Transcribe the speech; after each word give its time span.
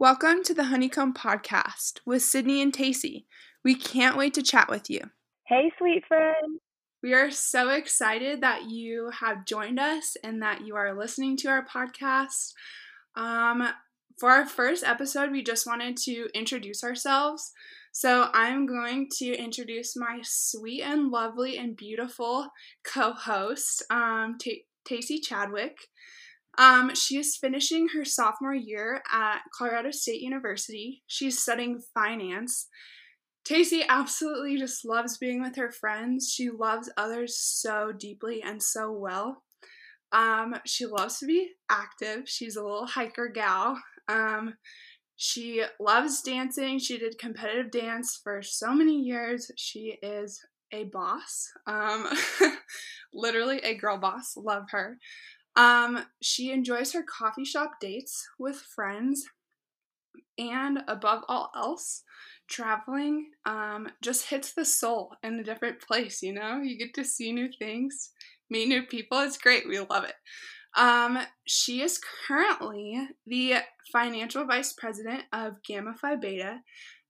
Welcome 0.00 0.42
to 0.44 0.54
the 0.54 0.64
Honeycomb 0.64 1.12
Podcast 1.12 2.00
with 2.06 2.22
Sydney 2.22 2.62
and 2.62 2.72
Tacy. 2.72 3.26
We 3.62 3.74
can't 3.74 4.16
wait 4.16 4.32
to 4.32 4.42
chat 4.42 4.70
with 4.70 4.88
you. 4.88 5.10
Hey, 5.44 5.70
sweet 5.76 6.06
friend. 6.06 6.58
We 7.02 7.12
are 7.12 7.30
so 7.30 7.68
excited 7.68 8.40
that 8.40 8.70
you 8.70 9.10
have 9.20 9.44
joined 9.44 9.78
us 9.78 10.16
and 10.24 10.40
that 10.40 10.66
you 10.66 10.74
are 10.74 10.98
listening 10.98 11.36
to 11.36 11.48
our 11.48 11.66
podcast. 11.66 12.54
Um, 13.14 13.68
for 14.18 14.30
our 14.30 14.46
first 14.46 14.84
episode, 14.84 15.32
we 15.32 15.42
just 15.42 15.66
wanted 15.66 15.98
to 15.98 16.30
introduce 16.32 16.82
ourselves. 16.82 17.52
So 17.92 18.30
I'm 18.32 18.64
going 18.64 19.10
to 19.18 19.36
introduce 19.36 19.98
my 19.98 20.20
sweet 20.22 20.80
and 20.80 21.10
lovely 21.10 21.58
and 21.58 21.76
beautiful 21.76 22.48
co-host, 22.84 23.82
um, 23.90 24.38
T- 24.40 24.64
Tacy 24.88 25.22
Chadwick. 25.22 25.76
Um, 26.58 26.94
she 26.94 27.16
is 27.16 27.36
finishing 27.36 27.88
her 27.88 28.04
sophomore 28.04 28.54
year 28.54 29.02
at 29.12 29.38
Colorado 29.56 29.90
State 29.90 30.20
University. 30.20 31.02
She's 31.06 31.38
studying 31.38 31.80
finance. 31.94 32.68
Tacy 33.48 33.82
absolutely 33.88 34.58
just 34.58 34.84
loves 34.84 35.16
being 35.16 35.40
with 35.40 35.56
her 35.56 35.70
friends. 35.70 36.30
She 36.32 36.50
loves 36.50 36.90
others 36.96 37.38
so 37.38 37.92
deeply 37.92 38.42
and 38.42 38.62
so 38.62 38.92
well. 38.92 39.42
Um, 40.12 40.56
she 40.66 40.86
loves 40.86 41.18
to 41.20 41.26
be 41.26 41.50
active. 41.70 42.28
She's 42.28 42.56
a 42.56 42.62
little 42.62 42.86
hiker 42.86 43.28
gal. 43.28 43.78
Um, 44.08 44.54
she 45.16 45.62
loves 45.78 46.22
dancing. 46.22 46.78
She 46.78 46.98
did 46.98 47.18
competitive 47.18 47.70
dance 47.70 48.18
for 48.22 48.42
so 48.42 48.74
many 48.74 48.96
years. 49.00 49.50
She 49.56 49.98
is 50.02 50.40
a 50.72 50.84
boss. 50.84 51.48
Um, 51.66 52.06
literally 53.14 53.58
a 53.58 53.74
girl 53.74 53.98
boss. 53.98 54.34
Love 54.36 54.64
her. 54.70 54.98
Um, 55.56 56.04
she 56.22 56.52
enjoys 56.52 56.92
her 56.92 57.02
coffee 57.02 57.44
shop 57.44 57.72
dates 57.80 58.26
with 58.38 58.56
friends. 58.56 59.24
And 60.38 60.80
above 60.88 61.22
all 61.28 61.50
else, 61.54 62.02
traveling 62.48 63.30
um, 63.44 63.88
just 64.02 64.28
hits 64.28 64.52
the 64.52 64.64
soul 64.64 65.14
in 65.22 65.38
a 65.38 65.44
different 65.44 65.80
place, 65.80 66.22
you 66.22 66.32
know? 66.32 66.60
You 66.62 66.78
get 66.78 66.94
to 66.94 67.04
see 67.04 67.32
new 67.32 67.48
things, 67.58 68.10
meet 68.48 68.68
new 68.68 68.82
people. 68.82 69.18
It's 69.20 69.38
great. 69.38 69.68
We 69.68 69.78
love 69.80 70.04
it. 70.04 70.14
Um, 70.76 71.18
she 71.46 71.82
is 71.82 72.00
currently 72.26 73.08
the 73.26 73.56
financial 73.92 74.44
vice 74.46 74.72
president 74.72 75.24
of 75.32 75.62
Gamma 75.66 75.94
Phi 76.00 76.16
Beta 76.16 76.60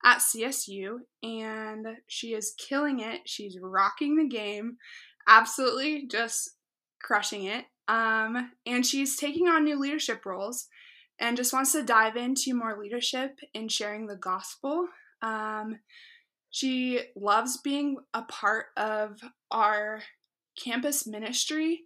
at 0.03 0.17
CSU, 0.17 0.97
and 1.21 1.85
she 2.07 2.33
is 2.33 2.55
killing 2.57 2.99
it. 2.99 3.21
She's 3.25 3.57
rocking 3.61 4.15
the 4.15 4.27
game, 4.27 4.77
absolutely 5.27 6.07
just 6.07 6.51
crushing 7.01 7.45
it. 7.45 7.65
Um, 7.87 8.51
and 8.65 8.85
she's 8.85 9.17
taking 9.17 9.47
on 9.47 9.63
new 9.63 9.79
leadership 9.79 10.25
roles 10.25 10.67
and 11.19 11.37
just 11.37 11.53
wants 11.53 11.71
to 11.73 11.83
dive 11.83 12.15
into 12.15 12.53
more 12.53 12.77
leadership 12.79 13.39
and 13.53 13.71
sharing 13.71 14.07
the 14.07 14.15
gospel. 14.15 14.87
Um, 15.21 15.79
she 16.49 17.01
loves 17.15 17.57
being 17.57 17.97
a 18.13 18.23
part 18.23 18.67
of 18.75 19.19
our 19.51 20.01
campus 20.61 21.07
ministry 21.07 21.81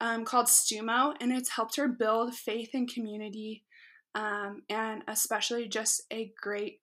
um, 0.00 0.24
called 0.24 0.46
Stumo, 0.46 1.14
and 1.20 1.32
it's 1.32 1.50
helped 1.50 1.76
her 1.76 1.88
build 1.88 2.34
faith 2.34 2.70
and 2.74 2.92
community, 2.92 3.64
um, 4.14 4.62
and 4.68 5.02
especially 5.06 5.68
just 5.68 6.02
a 6.12 6.32
great 6.40 6.80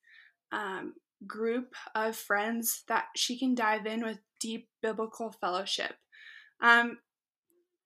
um, 0.52 0.94
group 1.28 1.74
of 1.94 2.16
friends 2.16 2.84
that 2.88 3.06
she 3.16 3.38
can 3.38 3.54
dive 3.54 3.86
in 3.86 4.04
with 4.04 4.20
deep 4.40 4.70
biblical 4.82 5.32
fellowship. 5.42 5.96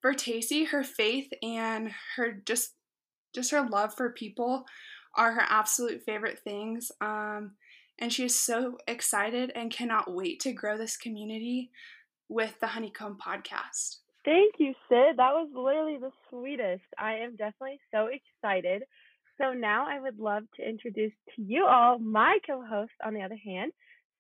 For 0.04 0.14
Tacy, 0.14 0.68
her 0.68 0.84
faith 0.84 1.32
and 1.42 1.90
her 2.18 2.34
just 2.46 2.76
just 3.34 3.52
her 3.52 3.66
love 3.68 3.96
for 3.96 4.12
people 4.12 4.66
are 5.16 5.32
her 5.32 5.46
absolute 5.48 6.04
favorite 6.04 6.40
things. 6.44 6.92
Um, 7.00 7.54
and 7.98 8.12
she 8.12 8.26
is 8.26 8.38
so 8.38 8.78
excited 8.86 9.54
and 9.56 9.72
cannot 9.72 10.14
wait 10.14 10.42
to 10.42 10.52
grow 10.52 10.78
this 10.78 10.98
community 10.98 11.72
with 12.28 12.60
the 12.60 12.68
Honeycomb 12.68 13.18
podcast. 13.18 14.00
Thank 14.26 14.56
you, 14.58 14.74
Sid. 14.90 15.16
That 15.18 15.32
was 15.32 15.50
literally 15.56 15.98
the 15.98 16.12
sweetest. 16.30 16.84
I 16.98 17.14
am 17.20 17.38
definitely 17.38 17.80
so 17.90 18.10
excited. 18.12 18.84
So 19.40 19.54
now 19.54 19.86
I 19.88 20.02
would 20.02 20.20
love 20.20 20.44
to 20.58 20.68
introduce 20.68 21.14
to 21.36 21.42
you 21.42 21.66
all 21.66 21.98
my 21.98 22.40
co-host. 22.46 22.92
On 23.06 23.14
the 23.14 23.22
other 23.22 23.40
hand, 23.42 23.72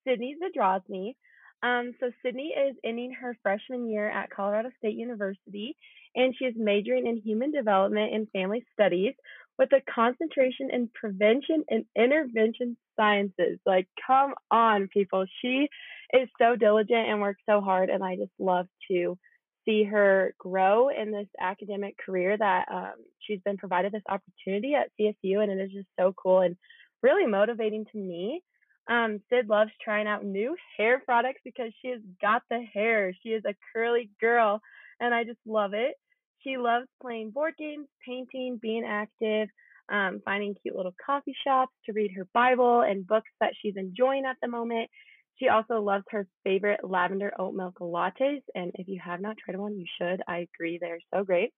Sydney 0.07 0.37
Zadrozny. 0.41 1.15
Um, 1.63 1.93
so 1.99 2.11
Sydney 2.23 2.53
is 2.53 2.75
ending 2.83 3.13
her 3.13 3.37
freshman 3.41 3.89
year 3.89 4.09
at 4.09 4.29
Colorado 4.29 4.69
State 4.77 4.95
University, 4.95 5.77
and 6.13 6.35
she 6.37 6.45
is 6.45 6.53
majoring 6.57 7.07
in 7.07 7.17
human 7.17 7.51
development 7.51 8.13
and 8.13 8.29
family 8.31 8.65
studies 8.73 9.13
with 9.57 9.71
a 9.71 9.81
concentration 9.89 10.69
in 10.71 10.89
prevention 10.93 11.63
and 11.69 11.85
intervention 11.95 12.75
sciences. 12.97 13.59
Like, 13.65 13.87
come 14.05 14.33
on, 14.51 14.89
people. 14.89 15.25
She 15.41 15.69
is 16.13 16.27
so 16.39 16.57
diligent 16.57 17.07
and 17.07 17.21
works 17.21 17.41
so 17.47 17.61
hard, 17.61 17.89
and 17.89 18.03
I 18.03 18.17
just 18.17 18.31
love 18.39 18.67
to 18.91 19.17
see 19.65 19.85
her 19.85 20.35
grow 20.37 20.89
in 20.89 21.11
this 21.11 21.27
academic 21.39 21.95
career 21.97 22.37
that 22.37 22.65
um, 22.69 22.93
she's 23.19 23.39
been 23.45 23.57
provided 23.57 23.93
this 23.93 24.03
opportunity 24.09 24.73
at 24.75 24.91
CSU, 24.99 25.41
and 25.41 25.49
it 25.49 25.63
is 25.63 25.71
just 25.71 25.87
so 25.97 26.13
cool 26.21 26.41
and 26.41 26.57
really 27.01 27.25
motivating 27.25 27.85
to 27.91 27.97
me. 27.97 28.41
Um, 28.87 29.21
Sid 29.29 29.47
loves 29.47 29.71
trying 29.83 30.07
out 30.07 30.25
new 30.25 30.55
hair 30.77 31.01
products 31.05 31.39
because 31.43 31.71
she 31.81 31.89
has 31.89 32.01
got 32.21 32.43
the 32.49 32.61
hair. 32.73 33.13
She 33.23 33.29
is 33.29 33.43
a 33.45 33.55
curly 33.73 34.09
girl, 34.19 34.61
and 34.99 35.13
I 35.13 35.23
just 35.23 35.39
love 35.45 35.73
it. 35.73 35.95
She 36.41 36.57
loves 36.57 36.87
playing 37.01 37.31
board 37.31 37.53
games, 37.57 37.87
painting, 38.05 38.59
being 38.61 38.83
active, 38.85 39.47
um, 39.89 40.21
finding 40.25 40.55
cute 40.61 40.75
little 40.75 40.95
coffee 41.05 41.35
shops 41.45 41.73
to 41.85 41.93
read 41.93 42.11
her 42.15 42.27
Bible 42.33 42.81
and 42.81 43.07
books 43.07 43.29
that 43.39 43.53
she's 43.61 43.77
enjoying 43.77 44.25
at 44.25 44.37
the 44.41 44.49
moment. 44.49 44.89
She 45.37 45.47
also 45.47 45.81
loves 45.81 46.03
her 46.11 46.27
favorite 46.43 46.81
lavender 46.83 47.33
oat 47.39 47.55
milk 47.55 47.79
lattes, 47.79 48.43
and 48.53 48.71
if 48.75 48.87
you 48.87 48.99
have 49.03 49.21
not 49.21 49.37
tried 49.37 49.57
one, 49.57 49.77
you 49.77 49.85
should. 49.97 50.21
I 50.27 50.47
agree, 50.53 50.77
they're 50.79 50.99
so 51.13 51.23
great. 51.23 51.53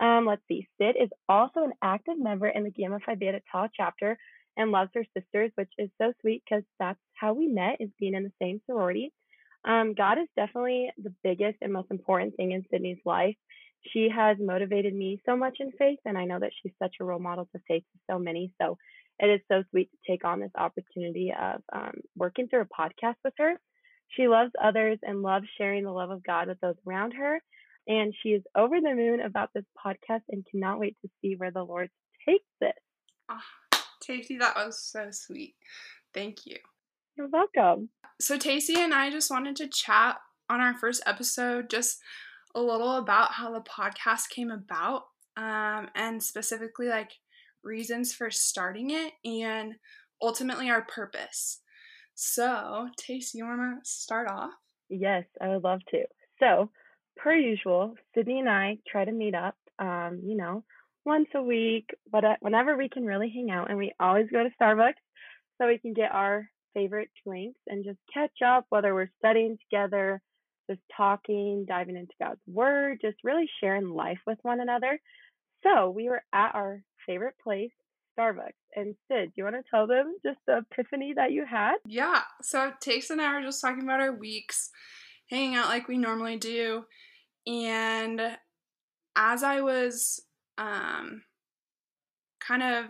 Um, 0.00 0.26
let's 0.26 0.42
see. 0.48 0.68
Sid 0.78 0.96
is 1.00 1.08
also 1.28 1.60
an 1.62 1.72
active 1.82 2.18
member 2.18 2.48
in 2.48 2.64
the 2.64 2.70
Gamma 2.70 2.98
Phi 3.04 3.14
Beta 3.14 3.40
Tau 3.50 3.68
chapter 3.74 4.18
and 4.56 4.70
loves 4.70 4.90
her 4.94 5.04
sisters, 5.16 5.50
which 5.54 5.70
is 5.78 5.90
so 6.00 6.12
sweet 6.20 6.42
because 6.48 6.64
that's 6.78 6.98
how 7.14 7.34
we 7.34 7.46
met, 7.46 7.76
is 7.80 7.90
being 7.98 8.14
in 8.14 8.24
the 8.24 8.32
same 8.40 8.60
sorority. 8.66 9.12
Um, 9.64 9.94
God 9.94 10.18
is 10.18 10.28
definitely 10.36 10.90
the 11.02 11.14
biggest 11.24 11.58
and 11.60 11.72
most 11.72 11.90
important 11.90 12.36
thing 12.36 12.52
in 12.52 12.64
Sydney's 12.70 13.00
life. 13.04 13.36
She 13.92 14.08
has 14.14 14.36
motivated 14.40 14.94
me 14.94 15.20
so 15.26 15.36
much 15.36 15.56
in 15.60 15.72
faith, 15.72 15.98
and 16.04 16.16
I 16.16 16.24
know 16.24 16.38
that 16.38 16.52
she's 16.62 16.72
such 16.82 16.96
a 17.00 17.04
role 17.04 17.20
model 17.20 17.48
to 17.52 17.60
faith 17.68 17.84
to 17.92 17.98
so 18.10 18.18
many. 18.18 18.52
So 18.60 18.78
it 19.18 19.26
is 19.26 19.40
so 19.50 19.62
sweet 19.70 19.90
to 19.90 20.12
take 20.12 20.24
on 20.24 20.40
this 20.40 20.50
opportunity 20.56 21.32
of 21.38 21.62
um, 21.72 21.92
working 22.16 22.48
through 22.48 22.62
a 22.62 22.82
podcast 22.82 23.16
with 23.24 23.34
her. 23.38 23.54
She 24.08 24.28
loves 24.28 24.52
others 24.62 24.98
and 25.02 25.22
loves 25.22 25.46
sharing 25.58 25.84
the 25.84 25.90
love 25.90 26.10
of 26.10 26.24
God 26.24 26.48
with 26.48 26.60
those 26.60 26.76
around 26.86 27.12
her. 27.12 27.40
And 27.88 28.14
she 28.22 28.30
is 28.30 28.42
over 28.56 28.80
the 28.80 28.94
moon 28.94 29.20
about 29.20 29.50
this 29.54 29.64
podcast 29.84 30.22
and 30.28 30.44
cannot 30.50 30.80
wait 30.80 30.96
to 31.02 31.10
see 31.22 31.34
where 31.36 31.52
the 31.52 31.62
Lord 31.62 31.88
takes 32.26 32.44
it. 32.60 32.74
Oh, 33.30 33.38
Tacy, 34.02 34.38
that 34.38 34.56
was 34.56 34.82
so 34.82 35.08
sweet. 35.10 35.54
Thank 36.14 36.46
you. 36.46 36.56
You're 37.16 37.28
welcome. 37.28 37.90
So, 38.20 38.38
Tacy 38.38 38.76
and 38.76 38.94
I 38.94 39.10
just 39.10 39.30
wanted 39.30 39.56
to 39.56 39.68
chat 39.68 40.16
on 40.48 40.60
our 40.60 40.74
first 40.78 41.02
episode 41.06 41.70
just 41.70 41.98
a 42.54 42.60
little 42.60 42.96
about 42.96 43.32
how 43.32 43.52
the 43.52 43.60
podcast 43.60 44.30
came 44.30 44.50
about 44.50 45.04
um, 45.36 45.88
and 45.94 46.22
specifically 46.22 46.88
like 46.88 47.10
reasons 47.62 48.14
for 48.14 48.30
starting 48.30 48.90
it, 48.90 49.12
and 49.24 49.74
ultimately 50.22 50.70
our 50.70 50.82
purpose. 50.82 51.60
So, 52.14 52.88
Tace, 52.98 53.34
you 53.34 53.44
want 53.44 53.84
to 53.84 53.90
start 53.90 54.28
off? 54.30 54.52
Yes, 54.88 55.24
I 55.40 55.48
would 55.48 55.64
love 55.64 55.80
to. 55.90 56.04
So, 56.40 56.70
per 57.16 57.34
usual, 57.34 57.94
Sydney 58.14 58.40
and 58.40 58.48
I 58.48 58.78
try 58.88 59.04
to 59.04 59.12
meet 59.12 59.34
up, 59.34 59.56
um, 59.78 60.20
you 60.24 60.36
know, 60.36 60.64
once 61.06 61.28
a 61.34 61.42
week, 61.42 61.88
but 62.10 62.24
uh, 62.24 62.34
whenever 62.40 62.76
we 62.76 62.88
can 62.88 63.06
really 63.06 63.32
hang 63.34 63.50
out, 63.50 63.70
and 63.70 63.78
we 63.78 63.92
always 63.98 64.26
go 64.30 64.42
to 64.42 64.50
Starbucks 64.60 64.94
so 65.56 65.66
we 65.66 65.78
can 65.78 65.94
get 65.94 66.12
our 66.12 66.50
favorite 66.74 67.08
drinks 67.24 67.60
and 67.68 67.84
just 67.84 67.98
catch 68.12 68.42
up, 68.44 68.66
whether 68.68 68.92
we're 68.92 69.10
studying 69.18 69.56
together, 69.70 70.20
just 70.68 70.82
talking, 70.94 71.64
diving 71.66 71.96
into 71.96 72.12
God's 72.20 72.40
Word, 72.46 72.98
just 73.00 73.16
really 73.24 73.48
sharing 73.60 73.88
life 73.88 74.18
with 74.26 74.38
one 74.42 74.60
another. 74.60 75.00
So 75.62 75.90
we 75.90 76.08
were 76.08 76.22
at 76.34 76.54
our 76.54 76.82
favorite 77.06 77.36
place, 77.42 77.70
Starbucks. 78.18 78.52
And 78.74 78.94
Sid, 79.08 79.28
do 79.28 79.32
you 79.36 79.44
want 79.44 79.56
to 79.56 79.62
tell 79.70 79.86
them 79.86 80.16
just 80.24 80.38
the 80.46 80.58
epiphany 80.70 81.14
that 81.16 81.32
you 81.32 81.46
had? 81.48 81.76
Yeah. 81.86 82.22
So 82.42 82.68
it 82.68 82.74
Tace 82.80 83.10
and 83.10 83.22
I 83.22 83.32
were 83.32 83.42
just 83.42 83.60
talking 83.60 83.82
about 83.82 84.00
our 84.00 84.12
weeks, 84.12 84.70
hanging 85.30 85.54
out 85.54 85.68
like 85.68 85.88
we 85.88 85.98
normally 85.98 86.36
do. 86.36 86.84
And 87.46 88.20
as 89.16 89.42
I 89.42 89.60
was 89.60 90.20
um, 90.58 91.22
kind 92.40 92.62
of 92.62 92.86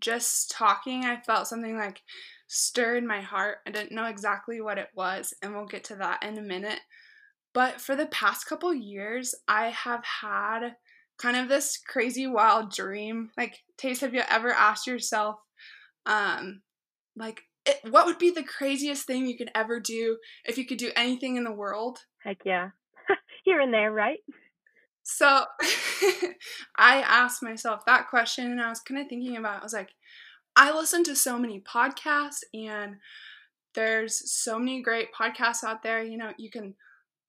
just 0.00 0.50
talking, 0.50 1.04
I 1.04 1.20
felt 1.20 1.48
something 1.48 1.76
like 1.76 2.02
stir 2.46 2.96
in 2.96 3.06
my 3.06 3.20
heart. 3.20 3.58
I 3.66 3.70
didn't 3.70 3.92
know 3.94 4.06
exactly 4.06 4.60
what 4.60 4.78
it 4.78 4.88
was, 4.94 5.34
and 5.42 5.54
we'll 5.54 5.66
get 5.66 5.84
to 5.84 5.96
that 5.96 6.22
in 6.22 6.38
a 6.38 6.42
minute. 6.42 6.80
But 7.54 7.80
for 7.80 7.96
the 7.96 8.06
past 8.06 8.46
couple 8.46 8.72
years, 8.74 9.34
I 9.46 9.68
have 9.68 10.04
had 10.04 10.76
kind 11.18 11.36
of 11.36 11.48
this 11.48 11.78
crazy 11.78 12.26
wild 12.26 12.72
dream. 12.72 13.30
Like, 13.36 13.58
Tace, 13.76 14.00
have 14.00 14.14
you 14.14 14.22
ever 14.28 14.52
asked 14.52 14.86
yourself, 14.86 15.36
um, 16.06 16.62
like 17.16 17.42
it, 17.66 17.80
what 17.90 18.06
would 18.06 18.18
be 18.18 18.30
the 18.30 18.42
craziest 18.42 19.06
thing 19.06 19.26
you 19.26 19.36
could 19.36 19.50
ever 19.54 19.80
do 19.80 20.18
if 20.44 20.56
you 20.56 20.66
could 20.66 20.78
do 20.78 20.92
anything 20.96 21.36
in 21.36 21.44
the 21.44 21.52
world? 21.52 21.98
Heck 22.22 22.38
yeah. 22.44 22.70
Here 23.44 23.60
and 23.60 23.72
there, 23.72 23.92
right? 23.92 24.20
So 25.10 25.44
I 26.76 27.00
asked 27.00 27.42
myself 27.42 27.86
that 27.86 28.08
question 28.08 28.52
and 28.52 28.60
I 28.60 28.68
was 28.68 28.80
kind 28.80 29.00
of 29.00 29.08
thinking 29.08 29.38
about 29.38 29.56
it. 29.56 29.60
I 29.60 29.64
was 29.64 29.72
like, 29.72 29.88
I 30.54 30.70
listen 30.70 31.02
to 31.04 31.16
so 31.16 31.38
many 31.38 31.62
podcasts 31.62 32.40
and 32.52 32.96
there's 33.74 34.30
so 34.30 34.58
many 34.58 34.82
great 34.82 35.08
podcasts 35.18 35.64
out 35.64 35.82
there. 35.82 36.02
You 36.02 36.18
know, 36.18 36.32
you 36.36 36.50
can 36.50 36.74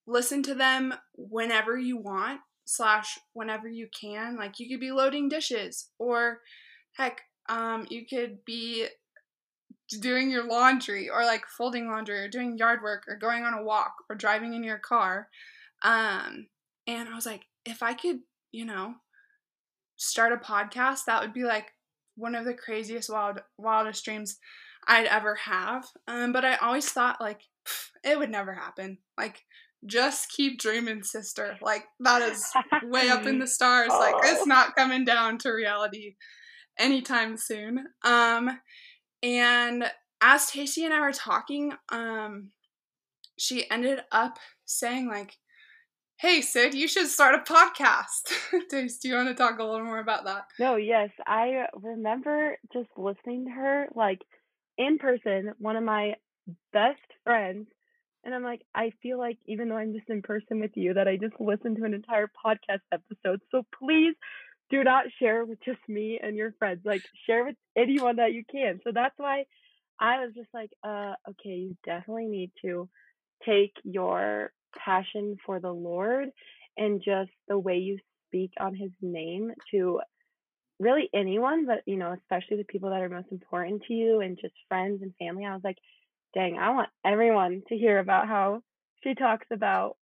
listen 0.06 0.44
to 0.44 0.56
them 0.56 0.94
whenever 1.16 1.78
you 1.78 1.96
want, 1.96 2.42
slash, 2.66 3.18
whenever 3.32 3.70
you 3.70 3.88
can. 3.98 4.36
Like, 4.36 4.60
you 4.60 4.68
could 4.68 4.82
be 4.82 4.92
loading 4.92 5.30
dishes, 5.30 5.88
or 6.00 6.40
heck, 6.98 7.22
um, 7.48 7.86
you 7.90 8.06
could 8.06 8.44
be 8.46 8.88
doing 10.02 10.30
your 10.30 10.46
laundry, 10.46 11.10
or 11.10 11.24
like 11.24 11.46
folding 11.58 11.88
laundry, 11.88 12.20
or 12.20 12.28
doing 12.28 12.58
yard 12.58 12.82
work, 12.84 13.04
or 13.08 13.16
going 13.16 13.44
on 13.44 13.54
a 13.54 13.64
walk, 13.64 13.94
or 14.10 14.16
driving 14.16 14.54
in 14.54 14.64
your 14.64 14.80
car. 14.80 15.30
Um, 15.82 16.48
and 16.88 17.08
I 17.08 17.16
was 17.16 17.26
like, 17.26 17.44
if 17.66 17.84
I 17.84 17.94
could, 17.94 18.20
you 18.52 18.66
know, 18.66 18.96
start 19.98 20.34
a 20.34 20.38
podcast, 20.38 21.06
that 21.06 21.22
would 21.22 21.34
be 21.34 21.44
like 21.44 21.74
one 22.16 22.36
of 22.36 22.46
the 22.46 22.54
craziest 22.54 23.10
wild 23.10 23.42
wildest 23.58 24.04
dreams 24.04 24.38
I'd 24.88 25.06
ever 25.06 25.36
have. 25.36 25.86
Um, 26.08 26.32
but 26.32 26.46
I 26.46 26.56
always 26.56 26.90
thought 26.90 27.22
like 27.22 27.42
it 28.04 28.18
would 28.18 28.30
never 28.30 28.54
happen. 28.54 28.98
Like 29.18 29.44
just 29.86 30.30
keep 30.32 30.60
dreaming, 30.60 31.04
sister. 31.04 31.58
Like 31.62 31.86
that 32.00 32.22
is 32.22 32.46
way 32.84 33.10
up 33.10 33.26
in 33.26 33.40
the 33.40 33.48
stars. 33.58 33.90
Like 33.90 34.16
it's 34.24 34.46
not 34.46 34.76
coming 34.76 35.06
down 35.06 35.38
to 35.40 35.52
reality 35.52 36.16
anytime 36.78 37.38
soon. 37.38 37.86
Um, 38.04 38.60
and 39.22 39.86
as 40.22 40.50
Tacy 40.50 40.84
and 40.84 40.94
I 40.94 41.02
were 41.02 41.14
talking, 41.14 41.74
um, 41.90 42.52
she 43.38 43.70
ended 43.70 44.02
up 44.12 44.38
saying 44.66 45.08
like, 45.08 45.38
hey 46.20 46.42
sid 46.42 46.74
you 46.74 46.88
should 46.88 47.08
start 47.08 47.34
a 47.34 47.54
podcast. 47.54 48.34
Do 48.70 48.88
you 49.08 49.16
want 49.16 49.30
to 49.30 49.34
talk 49.34 49.58
a 49.60 49.64
little 49.64 49.86
more 49.86 50.00
about 50.00 50.26
that? 50.26 50.46
No 50.60 50.76
yes 50.76 51.10
i 51.26 51.66
remember 51.82 52.58
just 52.74 52.90
listening 52.98 53.46
to 53.46 53.52
her 53.52 53.88
like 53.96 54.20
in 54.78 54.98
person 54.98 55.54
one 55.60 55.78
of 55.78 55.84
my 55.84 56.16
best 56.74 57.00
friends 57.24 57.68
and 58.24 58.36
i'm 58.36 58.44
like 58.44 58.62
i 58.76 58.92
feel 59.02 59.18
like 59.18 59.38
even 59.46 59.70
though 59.70 59.78
i'm 59.78 59.94
just 59.94 60.10
in 60.10 60.22
person 60.22 60.60
with 60.60 60.72
you 60.76 60.94
that 60.94 61.08
i 61.08 61.16
just 61.16 61.40
listened 61.40 61.78
to 61.78 61.84
an 61.84 61.94
entire 61.94 62.28
podcast 62.28 62.82
episode 62.92 63.40
so 63.52 63.64
please 63.78 64.16
do 64.70 64.84
not 64.84 65.06
share 65.20 65.46
with 65.46 65.60
just 65.64 65.80
me 65.88 66.20
and 66.22 66.36
your 66.36 66.52
friends 66.60 66.82
like 66.86 67.02
share 67.26 67.46
with 67.46 67.56
anyone 67.78 68.18
that 68.18 68.34
you 68.34 68.44
can. 68.52 68.80
So 68.84 68.92
that's 68.94 69.16
why 69.18 69.46
i 70.00 70.20
was 70.20 70.34
just 70.36 70.50
like 70.54 70.72
uh 70.84 71.14
okay 71.30 71.56
you 71.56 71.78
definitely 71.86 72.28
need 72.28 72.52
to 72.62 72.90
take 73.46 73.74
your 73.84 74.52
passion 74.78 75.38
for 75.46 75.60
the 75.60 75.72
Lord 75.72 76.30
and 76.78 77.02
just 77.04 77.32
the 77.48 77.58
way 77.58 77.78
you 77.78 77.98
speak 78.28 78.52
on 78.60 78.76
his 78.76 78.92
name 79.02 79.52
to 79.72 80.00
really 80.80 81.10
anyone, 81.14 81.66
but 81.66 81.80
you 81.86 81.98
know, 81.98 82.14
especially 82.14 82.58
the 82.58 82.64
people 82.64 82.90
that 82.90 83.02
are 83.02 83.10
most 83.10 83.32
important 83.32 83.84
to 83.88 83.94
you 83.94 84.22
and 84.22 84.38
just 84.42 84.54
friends 84.68 85.02
and 85.02 85.14
family. 85.20 85.46
I 85.46 85.54
was 85.54 85.64
like, 85.64 85.78
dang, 86.34 86.58
I 86.58 86.72
want 86.72 86.90
everyone 87.06 87.62
to 87.70 87.78
hear 87.78 88.00
about 88.00 88.28
how 88.28 88.62
she 89.04 89.14
talks 89.14 89.48
about 89.52 89.98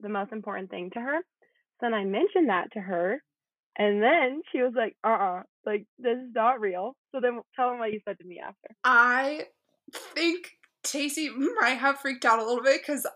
the 0.00 0.08
most 0.08 0.32
important 0.32 0.70
thing 0.70 0.90
to 0.94 1.00
her. 1.00 1.18
So 1.18 1.86
then 1.86 1.94
I 1.94 2.04
mentioned 2.04 2.48
that 2.48 2.72
to 2.72 2.80
her, 2.80 3.22
and 3.76 4.02
then 4.02 4.42
she 4.52 4.62
was 4.62 4.72
like, 4.76 4.96
uh 5.04 5.08
uh-uh, 5.08 5.38
uh 5.38 5.42
like 5.64 5.86
this 5.98 6.18
is 6.18 6.30
not 6.34 6.60
real. 6.60 6.96
So 7.12 7.20
then 7.20 7.40
tell 7.56 7.70
them 7.70 7.78
what 7.78 7.92
you 7.92 8.00
said 8.04 8.18
to 8.18 8.26
me 8.26 8.40
after. 8.44 8.68
I 8.84 9.46
think 10.14 10.50
Tacy 10.84 11.28
might 11.60 11.78
have 11.78 11.98
freaked 11.98 12.24
out 12.24 12.38
a 12.38 12.44
little 12.44 12.62
bit 12.62 12.82
because 12.82 13.06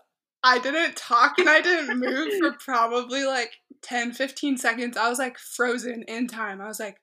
I 0.47 0.59
didn't 0.59 0.95
talk 0.95 1.37
and 1.39 1.49
I 1.49 1.59
didn't 1.59 1.99
move 1.99 2.33
for 2.39 2.53
probably 2.63 3.25
like 3.25 3.51
10, 3.81 4.13
15 4.13 4.57
seconds. 4.57 4.95
I 4.95 5.09
was 5.09 5.19
like 5.19 5.37
frozen 5.37 6.03
in 6.07 6.27
time. 6.27 6.61
I 6.61 6.67
was 6.67 6.79
like, 6.79 6.97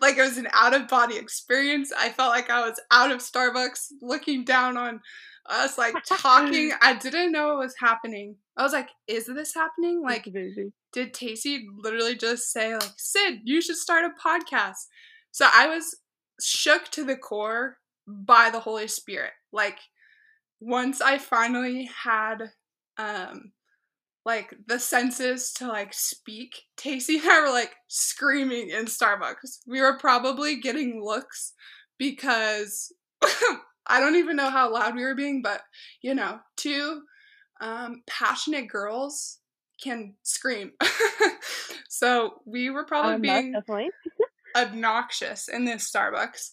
like 0.00 0.16
it 0.16 0.22
was 0.22 0.38
an 0.38 0.48
out 0.54 0.74
of 0.74 0.88
body 0.88 1.18
experience. 1.18 1.92
I 1.92 2.08
felt 2.08 2.30
like 2.30 2.48
I 2.48 2.66
was 2.66 2.80
out 2.90 3.12
of 3.12 3.18
Starbucks 3.18 3.88
looking 4.00 4.46
down 4.46 4.78
on 4.78 5.02
us, 5.44 5.76
like 5.76 5.94
talking. 6.06 6.72
I 6.80 6.94
didn't 6.94 7.32
know 7.32 7.48
what 7.48 7.58
was 7.58 7.74
happening. 7.78 8.36
I 8.56 8.62
was 8.62 8.72
like, 8.72 8.88
is 9.06 9.26
this 9.26 9.52
happening? 9.54 10.02
Like, 10.02 10.24
did 10.92 11.12
Tacy 11.12 11.64
literally 11.76 12.16
just 12.16 12.50
say, 12.50 12.72
like, 12.72 12.94
Sid, 12.96 13.40
you 13.44 13.60
should 13.60 13.76
start 13.76 14.06
a 14.06 14.26
podcast? 14.26 14.86
So 15.32 15.46
I 15.52 15.68
was 15.68 15.96
shook 16.40 16.90
to 16.92 17.04
the 17.04 17.16
core 17.16 17.76
by 18.06 18.48
the 18.48 18.60
Holy 18.60 18.88
Spirit. 18.88 19.32
Like, 19.52 19.80
once 20.64 21.00
I 21.00 21.18
finally 21.18 21.90
had 22.02 22.50
um 22.98 23.52
like 24.24 24.54
the 24.66 24.78
senses 24.78 25.52
to 25.52 25.68
like 25.68 25.92
speak, 25.92 26.62
Tacy 26.78 27.20
and 27.20 27.28
I 27.28 27.42
were 27.42 27.50
like 27.50 27.74
screaming 27.88 28.70
in 28.70 28.86
Starbucks. 28.86 29.58
We 29.66 29.82
were 29.82 29.98
probably 29.98 30.60
getting 30.60 31.04
looks 31.04 31.52
because 31.98 32.92
I 33.86 34.00
don't 34.00 34.16
even 34.16 34.36
know 34.36 34.48
how 34.48 34.72
loud 34.72 34.94
we 34.94 35.04
were 35.04 35.14
being, 35.14 35.42
but 35.42 35.60
you 36.00 36.14
know, 36.14 36.38
two 36.56 37.02
um, 37.60 38.02
passionate 38.06 38.68
girls 38.68 39.40
can 39.82 40.14
scream. 40.22 40.72
so 41.88 42.40
we 42.46 42.70
were 42.70 42.84
probably 42.84 43.14
um, 43.14 43.20
being 43.20 43.54
obnoxious 44.56 45.48
in 45.48 45.66
this 45.66 45.90
Starbucks. 45.90 46.50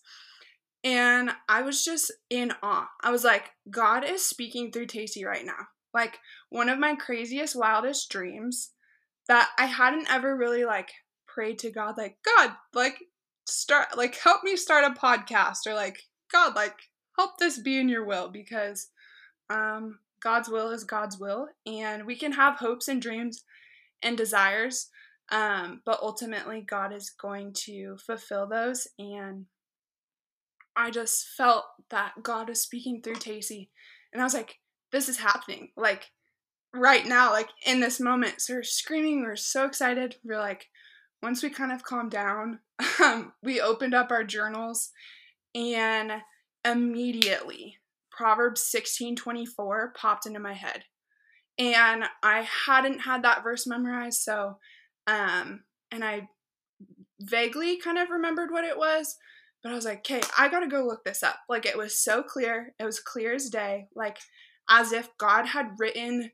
And 0.83 1.31
I 1.47 1.61
was 1.61 1.85
just 1.85 2.11
in 2.29 2.53
awe. 2.63 2.89
I 3.01 3.11
was 3.11 3.23
like, 3.23 3.51
God 3.69 4.03
is 4.03 4.25
speaking 4.25 4.71
through 4.71 4.87
Tacy 4.87 5.25
right 5.25 5.45
now. 5.45 5.67
Like 5.93 6.19
one 6.49 6.69
of 6.69 6.79
my 6.79 6.95
craziest, 6.95 7.55
wildest 7.55 8.09
dreams 8.09 8.71
that 9.27 9.49
I 9.59 9.65
hadn't 9.65 10.11
ever 10.11 10.35
really 10.35 10.65
like 10.65 10.89
prayed 11.27 11.59
to 11.59 11.71
God, 11.71 11.97
like, 11.97 12.17
God, 12.25 12.51
like 12.73 12.97
start 13.45 13.97
like 13.97 14.15
help 14.15 14.43
me 14.43 14.55
start 14.55 14.85
a 14.85 14.99
podcast 14.99 15.67
or 15.67 15.73
like, 15.73 15.99
God, 16.31 16.55
like 16.55 16.75
help 17.17 17.37
this 17.37 17.59
be 17.59 17.77
in 17.77 17.89
your 17.89 18.05
will 18.05 18.29
because 18.29 18.89
um 19.49 19.99
God's 20.21 20.49
will 20.49 20.69
is 20.69 20.83
God's 20.83 21.19
will 21.19 21.47
and 21.65 22.05
we 22.05 22.15
can 22.15 22.31
have 22.31 22.57
hopes 22.57 22.87
and 22.87 23.01
dreams 23.01 23.43
and 24.01 24.17
desires 24.17 24.89
um, 25.31 25.81
but 25.85 25.99
ultimately 26.01 26.61
God 26.61 26.93
is 26.93 27.09
going 27.09 27.53
to 27.65 27.97
fulfill 28.05 28.47
those 28.47 28.87
and 28.99 29.45
I 30.75 30.91
just 30.91 31.27
felt 31.37 31.65
that 31.89 32.13
God 32.23 32.49
was 32.49 32.61
speaking 32.61 33.01
through 33.01 33.15
Tacy. 33.15 33.69
And 34.13 34.21
I 34.21 34.25
was 34.25 34.33
like, 34.33 34.59
this 34.91 35.09
is 35.09 35.17
happening. 35.17 35.69
Like 35.75 36.11
right 36.73 37.05
now, 37.05 37.31
like 37.31 37.49
in 37.65 37.79
this 37.79 37.99
moment. 37.99 38.41
So 38.41 38.55
we're 38.55 38.63
screaming, 38.63 39.21
we 39.21 39.27
are 39.27 39.35
so 39.35 39.65
excited. 39.65 40.15
We 40.23 40.33
we're 40.33 40.41
like, 40.41 40.67
once 41.21 41.43
we 41.43 41.49
kind 41.49 41.71
of 41.71 41.83
calmed 41.83 42.11
down, 42.11 42.59
um, 43.03 43.33
we 43.43 43.61
opened 43.61 43.93
up 43.93 44.11
our 44.11 44.23
journals 44.23 44.91
and 45.53 46.11
immediately 46.65 47.77
Proverbs 48.09 48.61
16 48.69 49.15
24 49.15 49.93
popped 49.95 50.25
into 50.25 50.39
my 50.39 50.53
head. 50.53 50.83
And 51.57 52.05
I 52.23 52.47
hadn't 52.65 52.99
had 52.99 53.23
that 53.23 53.43
verse 53.43 53.67
memorized, 53.67 54.21
so 54.21 54.57
um, 55.05 55.63
and 55.91 56.03
I 56.03 56.29
vaguely 57.19 57.77
kind 57.77 57.97
of 57.97 58.09
remembered 58.09 58.51
what 58.51 58.63
it 58.63 58.77
was, 58.77 59.17
but 59.63 59.71
I 59.71 59.75
was 59.75 59.85
like, 59.85 59.99
okay, 59.99 60.21
I 60.37 60.49
gotta 60.49 60.67
go 60.67 60.85
look 60.85 61.03
this 61.03 61.23
up. 61.23 61.37
Like 61.49 61.65
it 61.65 61.77
was 61.77 61.97
so 61.97 62.23
clear. 62.23 62.73
It 62.79 62.85
was 62.85 62.99
clear 62.99 63.33
as 63.33 63.49
day. 63.49 63.87
Like 63.95 64.17
as 64.69 64.91
if 64.91 65.09
God 65.17 65.47
had 65.47 65.75
written 65.77 66.31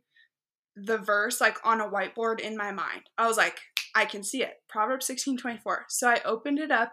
the 0.75 0.97
verse 0.97 1.41
like 1.41 1.57
on 1.65 1.81
a 1.81 1.89
whiteboard 1.89 2.39
in 2.39 2.55
my 2.55 2.71
mind. 2.71 3.01
I 3.17 3.27
was 3.27 3.37
like, 3.37 3.59
I 3.95 4.05
can 4.05 4.23
see 4.23 4.43
it. 4.43 4.61
Proverbs 4.69 5.07
16 5.07 5.37
24. 5.37 5.85
So 5.89 6.09
I 6.09 6.21
opened 6.23 6.59
it 6.59 6.71
up 6.71 6.91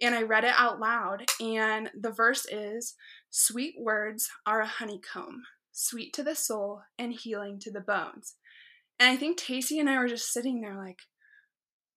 and 0.00 0.14
I 0.14 0.22
read 0.22 0.44
it 0.44 0.54
out 0.56 0.80
loud. 0.80 1.24
And 1.40 1.90
the 1.98 2.10
verse 2.10 2.46
is 2.50 2.94
Sweet 3.30 3.74
words 3.78 4.30
are 4.46 4.62
a 4.62 4.66
honeycomb, 4.66 5.42
sweet 5.70 6.14
to 6.14 6.22
the 6.22 6.34
soul 6.34 6.82
and 6.98 7.12
healing 7.12 7.58
to 7.60 7.70
the 7.70 7.80
bones. 7.80 8.36
And 8.98 9.10
I 9.10 9.16
think 9.16 9.38
Tacy 9.38 9.78
and 9.78 9.88
I 9.88 9.98
were 9.98 10.08
just 10.08 10.32
sitting 10.32 10.60
there 10.60 10.76
like, 10.76 11.00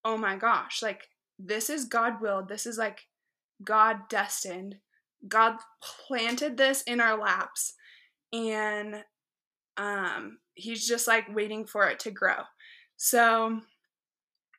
oh 0.04 0.18
my 0.18 0.36
gosh, 0.36 0.82
like 0.82 1.08
this 1.38 1.70
is 1.70 1.86
God 1.86 2.20
willed. 2.20 2.48
This 2.48 2.66
is 2.66 2.76
like 2.76 3.06
God 3.64 4.08
destined. 4.08 4.76
God 5.26 5.56
planted 6.08 6.56
this 6.56 6.82
in 6.82 7.00
our 7.00 7.18
laps 7.18 7.74
and 8.32 9.04
um 9.76 10.38
he's 10.54 10.86
just 10.86 11.06
like 11.06 11.34
waiting 11.34 11.64
for 11.64 11.88
it 11.88 12.00
to 12.00 12.10
grow. 12.10 12.42
So 12.96 13.60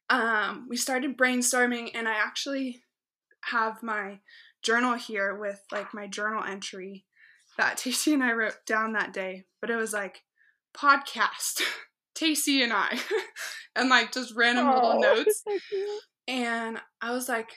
um 0.10 0.68
we 0.70 0.78
started 0.78 1.18
brainstorming 1.18 1.92
and 1.94 2.08
I 2.08 2.14
actually 2.14 2.82
have 3.46 3.84
my 3.84 4.20
journal 4.62 4.96
here 4.96 5.36
with 5.36 5.62
like 5.72 5.94
my 5.94 6.08
journal 6.08 6.44
entry 6.44 7.06
that 7.58 7.78
Tacy 7.84 8.14
and 8.14 8.24
I 8.24 8.32
wrote 8.32 8.66
down 8.66 8.94
that 8.94 9.14
day, 9.14 9.46
but 9.62 9.70
it 9.70 9.76
was 9.76 9.94
like 9.94 10.22
podcast 10.76 11.62
Tacy 12.16 12.64
and 12.64 12.74
I 12.74 13.00
and 13.76 13.90
like 13.90 14.12
just 14.12 14.36
random 14.36 14.68
oh, 14.68 14.74
little 14.74 15.02
notes. 15.02 15.44
And 16.28 16.80
I 17.02 17.12
was 17.12 17.28
like, 17.28 17.50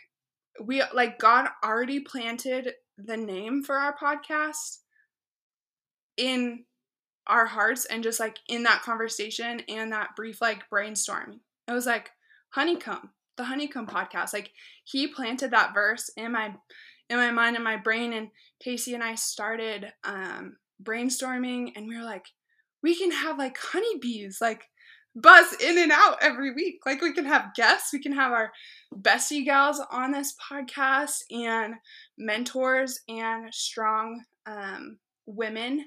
we 0.65 0.83
like 0.95 1.19
God 1.19 1.49
already 1.65 2.01
planted 2.01 2.73
the 2.99 3.17
name 3.17 3.63
for 3.63 3.77
our 3.77 3.97
podcast 3.97 4.79
in 6.17 6.65
our 7.27 7.47
hearts 7.47 7.85
and 7.87 8.03
just 8.03 8.21
like 8.21 8.39
in 8.49 8.63
that 8.63 8.83
conversation 8.83 9.61
and 9.69 9.93
that 9.93 10.17
brief 10.17 10.41
like 10.41 10.69
brainstorming. 10.73 11.41
It 11.69 11.73
was 11.73 11.87
like 11.87 12.11
honeycomb, 12.51 13.11
the 13.37 13.45
honeycomb 13.45 13.87
podcast. 13.87 14.33
Like 14.33 14.53
he 14.85 15.09
planted 15.09 15.51
that 15.51 15.75
verse 15.75 16.11
in 16.17 16.33
my 16.33 16.55
in 17.09 17.17
my 17.17 17.31
mind 17.31 17.57
and 17.57 17.65
my 17.65 17.77
brain 17.77 18.13
and 18.13 18.29
Tacy 18.65 18.95
and 18.95 19.03
I 19.03 19.15
started 19.15 19.93
um 20.05 20.57
brainstorming 20.83 21.73
and 21.75 21.89
we 21.89 21.97
were 21.97 22.05
like 22.05 22.27
we 22.83 22.95
can 22.95 23.11
have 23.11 23.39
like 23.39 23.57
honeybees 23.59 24.39
like 24.41 24.65
buzz 25.17 25.55
in 25.55 25.79
and 25.79 25.91
out 25.91 26.19
every 26.21 26.53
week. 26.53 26.81
Like 26.85 27.01
we 27.01 27.13
can 27.13 27.25
have 27.25 27.55
guests, 27.57 27.93
we 27.93 28.03
can 28.03 28.13
have 28.13 28.33
our 28.33 28.53
bestie 28.95 29.45
gals 29.45 29.81
on 29.91 30.13
this 30.13 30.35
podcast 30.51 31.23
and 31.31 31.75
mentors 32.19 33.01
and 33.09 33.53
strong 33.53 34.23
um, 34.47 34.99
women 35.27 35.87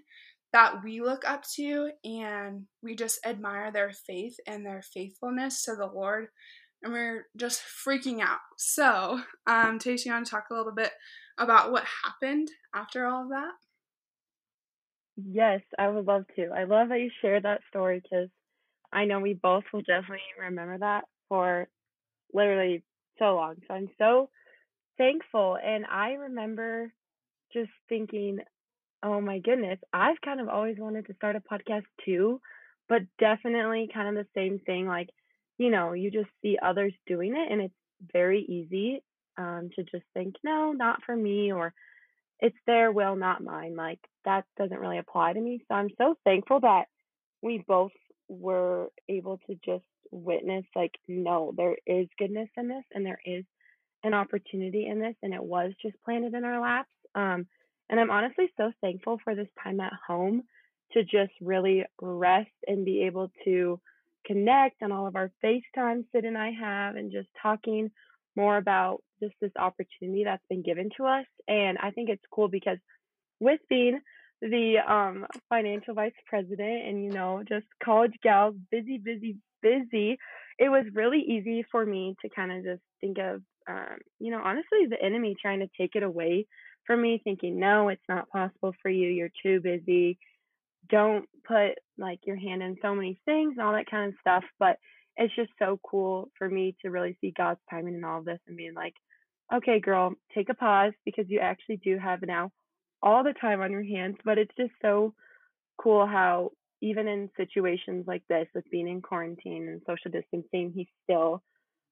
that 0.52 0.84
we 0.84 1.00
look 1.00 1.30
up 1.30 1.44
to 1.56 1.92
and 2.04 2.66
we 2.82 2.96
just 2.96 3.20
admire 3.24 3.72
their 3.72 3.92
faith 3.92 4.36
and 4.48 4.66
their 4.66 4.82
faithfulness 4.82 5.64
to 5.64 5.76
the 5.76 5.86
Lord. 5.86 6.28
And 6.82 6.92
we're 6.92 7.28
just 7.38 7.62
freaking 7.88 8.22
out. 8.22 8.40
So, 8.58 9.22
um, 9.46 9.80
Tacy, 9.80 10.06
you 10.06 10.14
want 10.14 10.26
to 10.26 10.32
talk 10.32 10.46
a 10.50 10.56
little 10.56 10.74
bit 10.74 10.92
about 11.38 11.72
what 11.72 11.84
happened 12.04 12.48
after 12.74 13.06
all 13.06 13.24
of 13.24 13.30
that? 13.30 13.52
Yes, 15.18 15.62
I 15.78 15.90
would 15.90 16.06
love 16.08 16.24
to. 16.38 16.50
I 16.56 16.64
love 16.64 16.90
that 16.90 17.02
you 17.02 17.12
shared 17.22 17.44
that 17.44 17.60
story 17.70 18.02
because 18.02 18.30
I 18.92 19.06
know 19.06 19.20
we 19.20 19.34
both 19.34 19.64
will 19.74 19.82
definitely 19.82 20.20
remember 20.40 20.78
that 20.80 21.06
for 21.28 21.68
literally 22.34 22.84
so 23.18 23.36
long. 23.36 23.56
So 23.68 23.74
I'm 23.74 23.90
so 23.98 24.30
thankful. 24.98 25.58
And 25.64 25.86
I 25.86 26.14
remember 26.14 26.92
just 27.54 27.72
thinking, 27.88 28.40
oh 29.04 29.22
my 29.22 29.40
goodness, 29.40 29.80
I've 29.94 30.20
kind 30.24 30.42
of 30.42 30.50
always 30.50 30.78
wanted 30.78 31.08
to 31.08 31.14
start 31.16 31.36
a 31.36 31.40
podcast 31.42 31.86
too, 32.06 32.42
but 32.88 33.02
definitely 33.20 33.90
kind 33.94 34.10
of 34.10 34.26
the 34.26 34.30
same 34.40 34.60
thing. 34.60 34.88
Like, 34.88 35.10
you 35.58 35.70
know, 35.70 35.94
you 35.94 36.12
just 36.12 36.30
see 36.42 36.58
others 36.62 36.94
doing 37.08 37.36
it 37.36 37.52
and 37.52 37.62
it's 37.62 37.74
very 38.14 38.42
easy 38.42 39.02
um, 39.38 39.70
to 39.76 39.84
just 39.84 40.04
think, 40.14 40.36
no, 40.44 40.72
not 40.74 41.04
for 41.06 41.16
me, 41.16 41.52
or 41.52 41.74
it's 42.40 42.58
their 42.66 42.92
will, 42.92 43.16
not 43.16 43.44
mine. 43.44 43.76
Like, 43.76 44.00
that 44.26 44.46
doesn't 44.58 44.80
really 44.80 44.98
apply 44.98 45.34
to 45.34 45.42
me. 45.42 45.62
So 45.68 45.76
I'm 45.76 45.90
so 45.98 46.16
thankful 46.24 46.60
that 46.62 46.86
we 47.42 47.64
both 47.66 47.92
were 48.30 48.90
able 49.10 49.40
to 49.48 49.56
just 49.66 49.86
witness 50.12 50.66
like 50.76 50.94
no 51.08 51.54
there 51.56 51.76
is 51.86 52.08
goodness 52.18 52.50
in 52.58 52.68
this 52.68 52.84
and 52.94 53.06
there 53.06 53.20
is 53.26 53.44
an 54.04 54.14
opportunity 54.14 54.88
in 54.88 55.00
this 55.00 55.16
and 55.22 55.34
it 55.34 55.44
was 55.44 55.72
just 55.82 55.96
planted 56.04 56.34
in 56.34 56.44
our 56.44 56.62
laps 56.62 56.90
um 57.16 57.46
and 57.90 58.00
i'm 58.00 58.10
honestly 58.10 58.50
so 58.58 58.72
thankful 58.82 59.20
for 59.24 59.36
this 59.36 59.48
time 59.64 59.80
at 59.80 59.94
home 60.08 60.42
to 60.94 61.04
just 61.04 61.32
really 61.42 61.84
rest 62.02 62.50
and 62.68 62.86
be 62.86 63.04
able 63.04 63.32
to 63.46 63.80
connect 64.26 64.82
on 64.82 64.92
all 64.92 65.08
of 65.08 65.16
our 65.16 65.32
FaceTime 65.44 66.06
Sid 66.12 66.26
and 66.26 66.38
I 66.38 66.52
have 66.52 66.96
and 66.96 67.12
just 67.12 67.28
talking 67.42 67.92
more 68.36 68.58
about 68.58 69.02
just 69.22 69.34
this 69.42 69.52
opportunity 69.58 70.24
that's 70.24 70.44
been 70.50 70.64
given 70.64 70.90
to 70.98 71.06
us. 71.06 71.26
And 71.48 71.78
I 71.78 71.92
think 71.92 72.10
it's 72.10 72.24
cool 72.32 72.48
because 72.48 72.78
with 73.40 73.60
being 73.70 74.00
the 74.42 74.78
um 74.88 75.26
financial 75.50 75.94
vice 75.94 76.14
president 76.26 76.88
and 76.88 77.04
you 77.04 77.12
know 77.12 77.44
just 77.48 77.66
college 77.84 78.14
gals 78.24 78.56
busy 78.72 78.98
busy 78.98 79.38
busy. 79.62 80.18
It 80.58 80.70
was 80.70 80.86
really 80.94 81.20
easy 81.20 81.66
for 81.72 81.86
me 81.86 82.16
to 82.22 82.30
kind 82.30 82.52
of 82.52 82.64
just 82.64 82.82
think 83.02 83.18
of 83.18 83.42
um 83.70 83.98
you 84.20 84.32
know 84.32 84.42
honestly 84.44 84.88
the 84.90 85.02
enemy 85.02 85.36
trying 85.42 85.60
to 85.60 85.70
take 85.78 85.96
it 85.96 86.04
away 86.04 86.48
from 86.88 87.02
me 87.02 87.22
thinking 87.24 87.60
no 87.60 87.90
it's 87.90 88.02
not 88.08 88.30
possible 88.30 88.74
for 88.82 88.90
you. 88.90 89.10
You're 89.10 89.32
too 89.44 89.60
busy. 89.62 90.18
Don't 90.90 91.26
put 91.46 91.74
like 91.98 92.20
your 92.26 92.38
hand 92.38 92.64
in 92.64 92.78
so 92.82 92.96
many 92.96 93.20
things 93.26 93.56
and 93.58 93.66
all 93.66 93.74
that 93.74 93.92
kind 93.92 94.10
of 94.10 94.20
stuff. 94.22 94.44
But 94.58 94.78
it's 95.18 95.36
just 95.36 95.52
so 95.60 95.80
cool 95.86 96.30
for 96.38 96.50
me 96.50 96.76
to 96.82 96.90
really 96.90 97.18
see 97.20 97.34
God's 97.36 97.60
timing 97.70 97.96
in 97.96 98.06
all 98.06 98.20
of 98.20 98.26
this 98.26 98.40
and 98.48 98.56
being 98.56 98.74
like 98.74 98.94
okay 99.54 99.80
girl 99.80 100.14
take 100.34 100.50
a 100.50 100.54
pause 100.54 100.94
because 101.06 101.26
you 101.28 101.40
actually 101.40 101.78
do 101.78 101.98
have 101.98 102.22
now 102.22 102.52
all 103.02 103.24
the 103.24 103.34
time 103.34 103.62
on 103.62 103.72
your 103.72 103.84
hands, 103.84 104.18
but 104.26 104.38
it's 104.38 104.56
just 104.58 104.72
so 104.82 105.14
cool 105.78 106.06
how 106.06 106.52
even 106.82 107.08
in 107.08 107.30
situations 107.38 108.06
like 108.08 108.24
this 108.30 108.48
with 108.56 108.70
being 108.72 108.88
in 108.88 109.02
quarantine 109.02 109.68
and 109.68 109.82
social 109.88 110.12
distancing, 110.12 110.72
he 110.74 110.88
still 111.04 111.44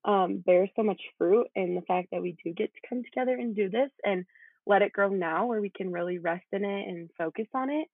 um, 0.05 0.37
bears 0.45 0.69
so 0.75 0.83
much 0.83 1.01
fruit. 1.17 1.47
And 1.55 1.75
the 1.77 1.81
fact 1.81 2.09
that 2.11 2.21
we 2.21 2.37
do 2.43 2.53
get 2.53 2.71
to 2.73 2.89
come 2.89 3.03
together 3.03 3.33
and 3.33 3.55
do 3.55 3.69
this 3.69 3.89
and 4.03 4.25
let 4.65 4.81
it 4.81 4.93
grow 4.93 5.09
now 5.09 5.45
where 5.45 5.61
we 5.61 5.71
can 5.75 5.91
really 5.91 6.19
rest 6.19 6.45
in 6.51 6.63
it 6.63 6.87
and 6.87 7.09
focus 7.17 7.47
on 7.53 7.69
it. 7.69 7.87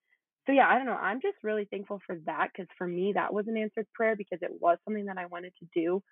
So, 0.46 0.52
yeah, 0.52 0.68
I 0.68 0.76
don't 0.78 0.86
know. 0.88 0.94
I'm 0.94 1.22
just 1.22 1.38
really 1.44 1.66
thankful 1.66 2.02
for 2.06 2.18
that 2.26 2.50
because 2.54 2.68
for 2.78 2.88
me, 2.88 3.14
that 3.16 3.34
was 3.34 3.48
an 3.48 3.58
answered 3.58 3.88
prayer 3.94 4.16
because 4.16 4.40
it 4.42 4.52
was 4.62 4.78
something 4.86 5.06
that 5.06 5.18
I 5.18 5.28
wanted 5.28 5.54
to 5.60 5.68
do 5.74 6.04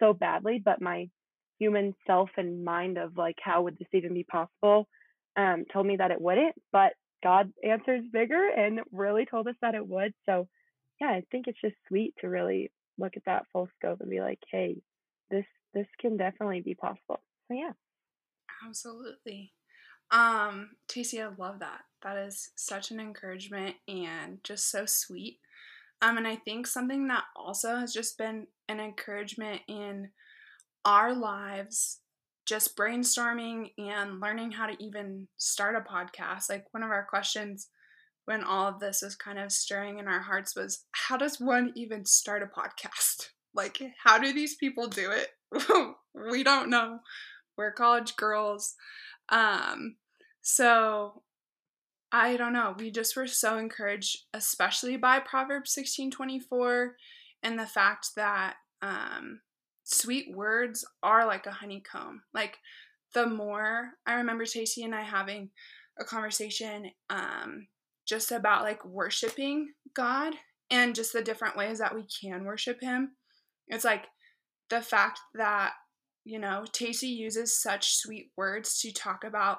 so 0.00 0.12
badly. 0.12 0.60
But 0.62 0.82
my 0.82 1.08
human 1.58 1.94
self 2.06 2.30
and 2.36 2.64
mind 2.64 2.98
of 2.98 3.16
like, 3.16 3.36
how 3.42 3.62
would 3.62 3.78
this 3.78 3.88
even 3.92 4.14
be 4.14 4.24
possible? 4.24 4.88
Um, 5.38 5.64
told 5.72 5.86
me 5.86 5.96
that 5.96 6.10
it 6.10 6.20
wouldn't, 6.20 6.56
but 6.72 6.94
God 7.22 7.52
answers 7.62 8.02
bigger 8.12 8.48
and 8.48 8.80
really 8.92 9.24
told 9.24 9.46
us 9.46 9.54
that 9.62 9.76
it 9.76 9.86
would. 9.86 10.12
So, 10.26 10.48
yeah, 11.00 11.10
I 11.10 11.22
think 11.30 11.46
it's 11.46 11.60
just 11.60 11.76
sweet 11.86 12.12
to 12.20 12.28
really 12.28 12.72
look 12.98 13.12
at 13.16 13.24
that 13.26 13.44
full 13.52 13.68
scope 13.78 14.00
and 14.00 14.10
be 14.10 14.20
like, 14.20 14.40
hey, 14.50 14.76
this 15.30 15.44
this 15.74 15.86
can 16.00 16.16
definitely 16.16 16.60
be 16.60 16.74
possible. 16.74 17.20
So 17.46 17.54
yeah. 17.54 17.72
Absolutely. 18.66 19.52
Um, 20.10 20.70
Tacy, 20.90 21.22
I 21.22 21.30
love 21.38 21.60
that. 21.60 21.82
That 22.02 22.16
is 22.16 22.50
such 22.56 22.90
an 22.90 22.98
encouragement 22.98 23.76
and 23.86 24.38
just 24.42 24.70
so 24.70 24.86
sweet. 24.86 25.38
Um, 26.00 26.16
and 26.16 26.26
I 26.26 26.36
think 26.36 26.66
something 26.66 27.08
that 27.08 27.24
also 27.36 27.76
has 27.76 27.92
just 27.92 28.16
been 28.16 28.46
an 28.68 28.80
encouragement 28.80 29.62
in 29.68 30.10
our 30.84 31.14
lives 31.14 32.00
just 32.48 32.76
brainstorming 32.76 33.72
and 33.76 34.20
learning 34.20 34.52
how 34.52 34.66
to 34.66 34.82
even 34.82 35.28
start 35.36 35.76
a 35.76 35.80
podcast. 35.80 36.48
Like 36.48 36.64
one 36.72 36.82
of 36.82 36.90
our 36.90 37.04
questions 37.04 37.68
when 38.24 38.42
all 38.42 38.66
of 38.66 38.80
this 38.80 39.02
was 39.02 39.14
kind 39.14 39.38
of 39.38 39.52
stirring 39.52 39.98
in 39.98 40.08
our 40.08 40.20
hearts 40.20 40.56
was 40.56 40.84
how 40.92 41.18
does 41.18 41.38
one 41.38 41.72
even 41.76 42.04
start 42.04 42.42
a 42.42 42.46
podcast? 42.46 43.28
Like 43.54 43.80
how 44.04 44.18
do 44.18 44.32
these 44.32 44.54
people 44.54 44.86
do 44.86 45.10
it? 45.10 45.30
we 46.30 46.44
don't 46.44 46.68
know. 46.68 47.00
We're 47.56 47.72
college 47.72 48.14
girls. 48.14 48.74
Um 49.30 49.96
so 50.42 51.22
I 52.12 52.36
don't 52.36 52.52
know. 52.52 52.76
We 52.78 52.92
just 52.92 53.16
were 53.16 53.26
so 53.26 53.56
encouraged 53.56 54.26
especially 54.34 54.96
by 54.98 55.18
Proverbs 55.18 55.74
16:24 55.74 56.90
and 57.42 57.58
the 57.58 57.66
fact 57.66 58.10
that 58.16 58.56
um 58.82 59.40
sweet 59.88 60.36
words 60.36 60.84
are 61.02 61.26
like 61.26 61.46
a 61.46 61.50
honeycomb. 61.50 62.22
Like 62.34 62.58
the 63.14 63.26
more 63.26 63.90
I 64.06 64.14
remember 64.14 64.44
Tacy 64.44 64.84
and 64.84 64.94
I 64.94 65.02
having 65.02 65.50
a 65.98 66.04
conversation 66.04 66.90
um, 67.10 67.66
just 68.06 68.30
about 68.30 68.62
like 68.62 68.84
worshiping 68.84 69.72
God 69.94 70.34
and 70.70 70.94
just 70.94 71.12
the 71.12 71.22
different 71.22 71.56
ways 71.56 71.78
that 71.78 71.94
we 71.94 72.04
can 72.20 72.44
worship 72.44 72.80
Him. 72.80 73.12
It's 73.68 73.84
like 73.84 74.04
the 74.68 74.82
fact 74.82 75.20
that, 75.34 75.72
you 76.24 76.38
know, 76.38 76.64
Tacy 76.70 77.08
uses 77.08 77.60
such 77.60 77.96
sweet 77.96 78.30
words 78.36 78.78
to 78.80 78.92
talk 78.92 79.24
about 79.24 79.58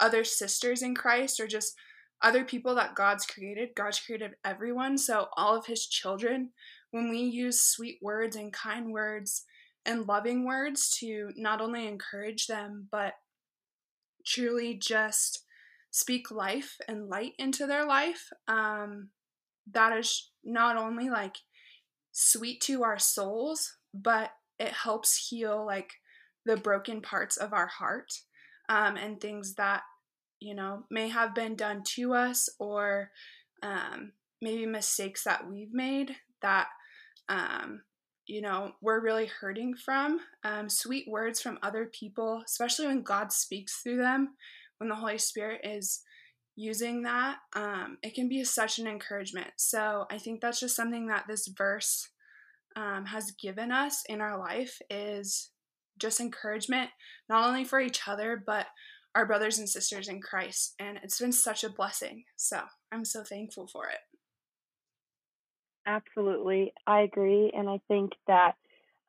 other 0.00 0.24
sisters 0.24 0.82
in 0.82 0.94
Christ 0.94 1.38
or 1.38 1.46
just 1.46 1.74
other 2.22 2.44
people 2.44 2.74
that 2.76 2.94
God's 2.94 3.26
created. 3.26 3.70
God's 3.76 4.00
created 4.00 4.32
everyone. 4.42 4.96
So 4.96 5.28
all 5.36 5.54
of 5.54 5.66
His 5.66 5.86
children, 5.86 6.52
when 6.92 7.10
we 7.10 7.18
use 7.18 7.62
sweet 7.62 7.98
words 8.00 8.36
and 8.36 8.50
kind 8.54 8.90
words 8.90 9.44
and 9.86 10.06
loving 10.06 10.44
words 10.44 10.90
to 10.98 11.30
not 11.36 11.60
only 11.60 11.86
encourage 11.86 12.46
them, 12.46 12.88
but 12.90 13.14
truly 14.26 14.74
just 14.74 15.44
speak 15.90 16.30
life 16.30 16.76
and 16.88 17.08
light 17.08 17.32
into 17.38 17.66
their 17.66 17.86
life. 17.86 18.30
Um, 18.48 19.10
that 19.72 19.96
is 19.96 20.30
not 20.44 20.76
only 20.76 21.08
like 21.08 21.36
sweet 22.12 22.60
to 22.62 22.82
our 22.82 22.98
souls, 22.98 23.76
but 23.94 24.30
it 24.58 24.72
helps 24.72 25.28
heal 25.28 25.64
like 25.64 25.92
the 26.44 26.56
broken 26.56 27.00
parts 27.00 27.36
of 27.36 27.52
our 27.52 27.66
heart 27.66 28.12
um, 28.68 28.96
and 28.96 29.20
things 29.20 29.54
that 29.54 29.82
you 30.40 30.54
know 30.54 30.84
may 30.90 31.08
have 31.08 31.34
been 31.34 31.56
done 31.56 31.82
to 31.82 32.14
us 32.14 32.48
or 32.58 33.10
um, 33.62 34.12
maybe 34.40 34.66
mistakes 34.66 35.24
that 35.24 35.48
we've 35.48 35.72
made 35.72 36.16
that 36.42 36.68
um, 37.28 37.82
you 38.26 38.40
know, 38.40 38.72
we're 38.80 39.00
really 39.00 39.26
hurting 39.26 39.74
from. 39.74 40.20
Um, 40.44 40.68
sweet 40.68 41.06
words 41.08 41.40
from 41.40 41.58
other 41.62 41.86
people, 41.86 42.42
especially 42.44 42.86
when 42.86 43.02
God 43.02 43.32
speaks 43.32 43.80
through 43.82 43.98
them, 43.98 44.34
when 44.78 44.88
the 44.88 44.96
Holy 44.96 45.18
Spirit 45.18 45.60
is 45.64 46.00
using 46.56 47.02
that, 47.02 47.36
um, 47.54 47.98
it 48.02 48.14
can 48.14 48.28
be 48.28 48.42
such 48.42 48.78
an 48.78 48.86
encouragement. 48.86 49.48
So 49.56 50.06
I 50.10 50.18
think 50.18 50.40
that's 50.40 50.60
just 50.60 50.74
something 50.74 51.06
that 51.06 51.24
this 51.28 51.46
verse 51.48 52.08
um, 52.76 53.06
has 53.06 53.30
given 53.32 53.70
us 53.70 54.02
in 54.08 54.20
our 54.20 54.38
life 54.38 54.80
is 54.90 55.50
just 55.98 56.20
encouragement, 56.20 56.90
not 57.28 57.46
only 57.46 57.64
for 57.64 57.80
each 57.80 58.06
other, 58.08 58.42
but 58.44 58.66
our 59.14 59.26
brothers 59.26 59.58
and 59.58 59.68
sisters 59.68 60.08
in 60.08 60.20
Christ. 60.20 60.74
And 60.78 60.98
it's 61.02 61.18
been 61.18 61.32
such 61.32 61.64
a 61.64 61.70
blessing. 61.70 62.24
So 62.36 62.60
I'm 62.92 63.04
so 63.04 63.22
thankful 63.22 63.66
for 63.66 63.86
it. 63.88 63.98
Absolutely. 65.86 66.72
I 66.86 67.00
agree. 67.02 67.52
And 67.56 67.68
I 67.68 67.80
think 67.88 68.12
that 68.26 68.54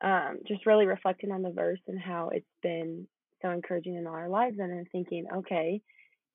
um, 0.00 0.38
just 0.46 0.66
really 0.66 0.86
reflecting 0.86 1.32
on 1.32 1.42
the 1.42 1.50
verse 1.50 1.80
and 1.88 1.98
how 2.00 2.30
it's 2.32 2.46
been 2.62 3.06
so 3.42 3.50
encouraging 3.50 3.96
in 3.96 4.06
our 4.06 4.28
lives 4.28 4.58
and 4.58 4.70
then 4.70 4.86
thinking, 4.92 5.26
okay, 5.38 5.82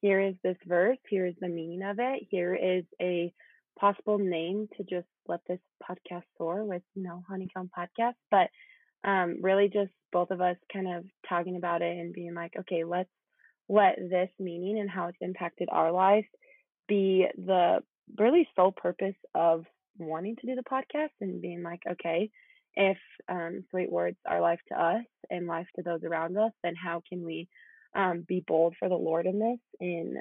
here 0.02 0.20
is 0.20 0.36
this 0.44 0.58
verse, 0.68 0.98
here 1.10 1.26
is 1.26 1.36
the 1.40 1.48
meaning 1.48 1.82
of 1.84 1.98
it, 2.00 2.24
here 2.30 2.54
is 2.54 2.84
a 3.02 3.34
possible 3.80 4.18
name 4.18 4.68
to 4.78 4.84
just 4.84 5.08
let 5.28 5.40
this 5.48 5.60
podcast 5.90 6.24
soar 6.38 6.64
with, 6.66 6.82
you 6.94 7.04
know, 7.04 7.24
Honeycomb 7.28 7.70
Podcast. 7.78 8.16
But 8.30 8.50
um, 9.10 9.38
really 9.42 9.70
just 9.70 9.92
both 10.12 10.32
of 10.32 10.42
us 10.42 10.58
kind 10.72 10.88
of 10.94 11.06
talking 11.28 11.56
about 11.56 11.82
it 11.82 11.98
and 11.98 12.14
being 12.14 12.34
like, 12.34 12.54
okay, 12.60 12.84
let's 12.84 13.10
let 13.70 13.98
this 13.98 14.30
meaning 14.40 14.80
and 14.80 14.90
how 14.90 15.08
it's 15.08 15.18
impacted 15.22 15.70
our 15.72 15.92
life 15.92 16.26
be 16.88 17.26
the 17.38 17.80
really 18.18 18.48
sole 18.56 18.72
purpose 18.74 19.16
of 19.34 19.66
wanting 19.98 20.36
to 20.38 20.48
do 20.48 20.56
the 20.56 20.64
podcast 20.64 21.12
and 21.22 21.42
being 21.42 21.64
like, 21.64 21.82
okay, 21.90 22.30
if 22.76 22.98
um, 23.30 23.64
sweet 23.70 23.92
words 23.92 24.18
are 24.28 24.42
life 24.42 24.60
to 24.70 24.82
us 24.82 25.06
and 25.30 25.48
life 25.48 25.68
to 25.76 25.84
those 25.84 26.04
around 26.04 26.38
us, 26.38 26.52
then 26.64 26.74
how 26.76 27.02
can 27.08 27.24
we 27.24 27.48
um, 27.96 28.26
be 28.28 28.44
bold 28.46 28.76
for 28.80 28.90
the 28.90 28.96
Lord 28.96 29.26
in 29.26 29.40
this, 29.40 29.60
in 29.80 30.16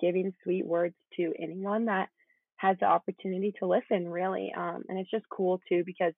giving 0.00 0.34
sweet 0.42 0.66
words 0.66 0.94
to 1.16 1.32
anyone 1.38 1.86
that 1.86 2.08
has 2.56 2.76
the 2.80 2.86
opportunity 2.86 3.54
to 3.58 3.66
listen, 3.66 4.08
really. 4.08 4.52
Um, 4.56 4.82
and 4.88 4.98
it's 4.98 5.10
just 5.10 5.28
cool 5.30 5.60
too 5.68 5.82
because 5.86 6.12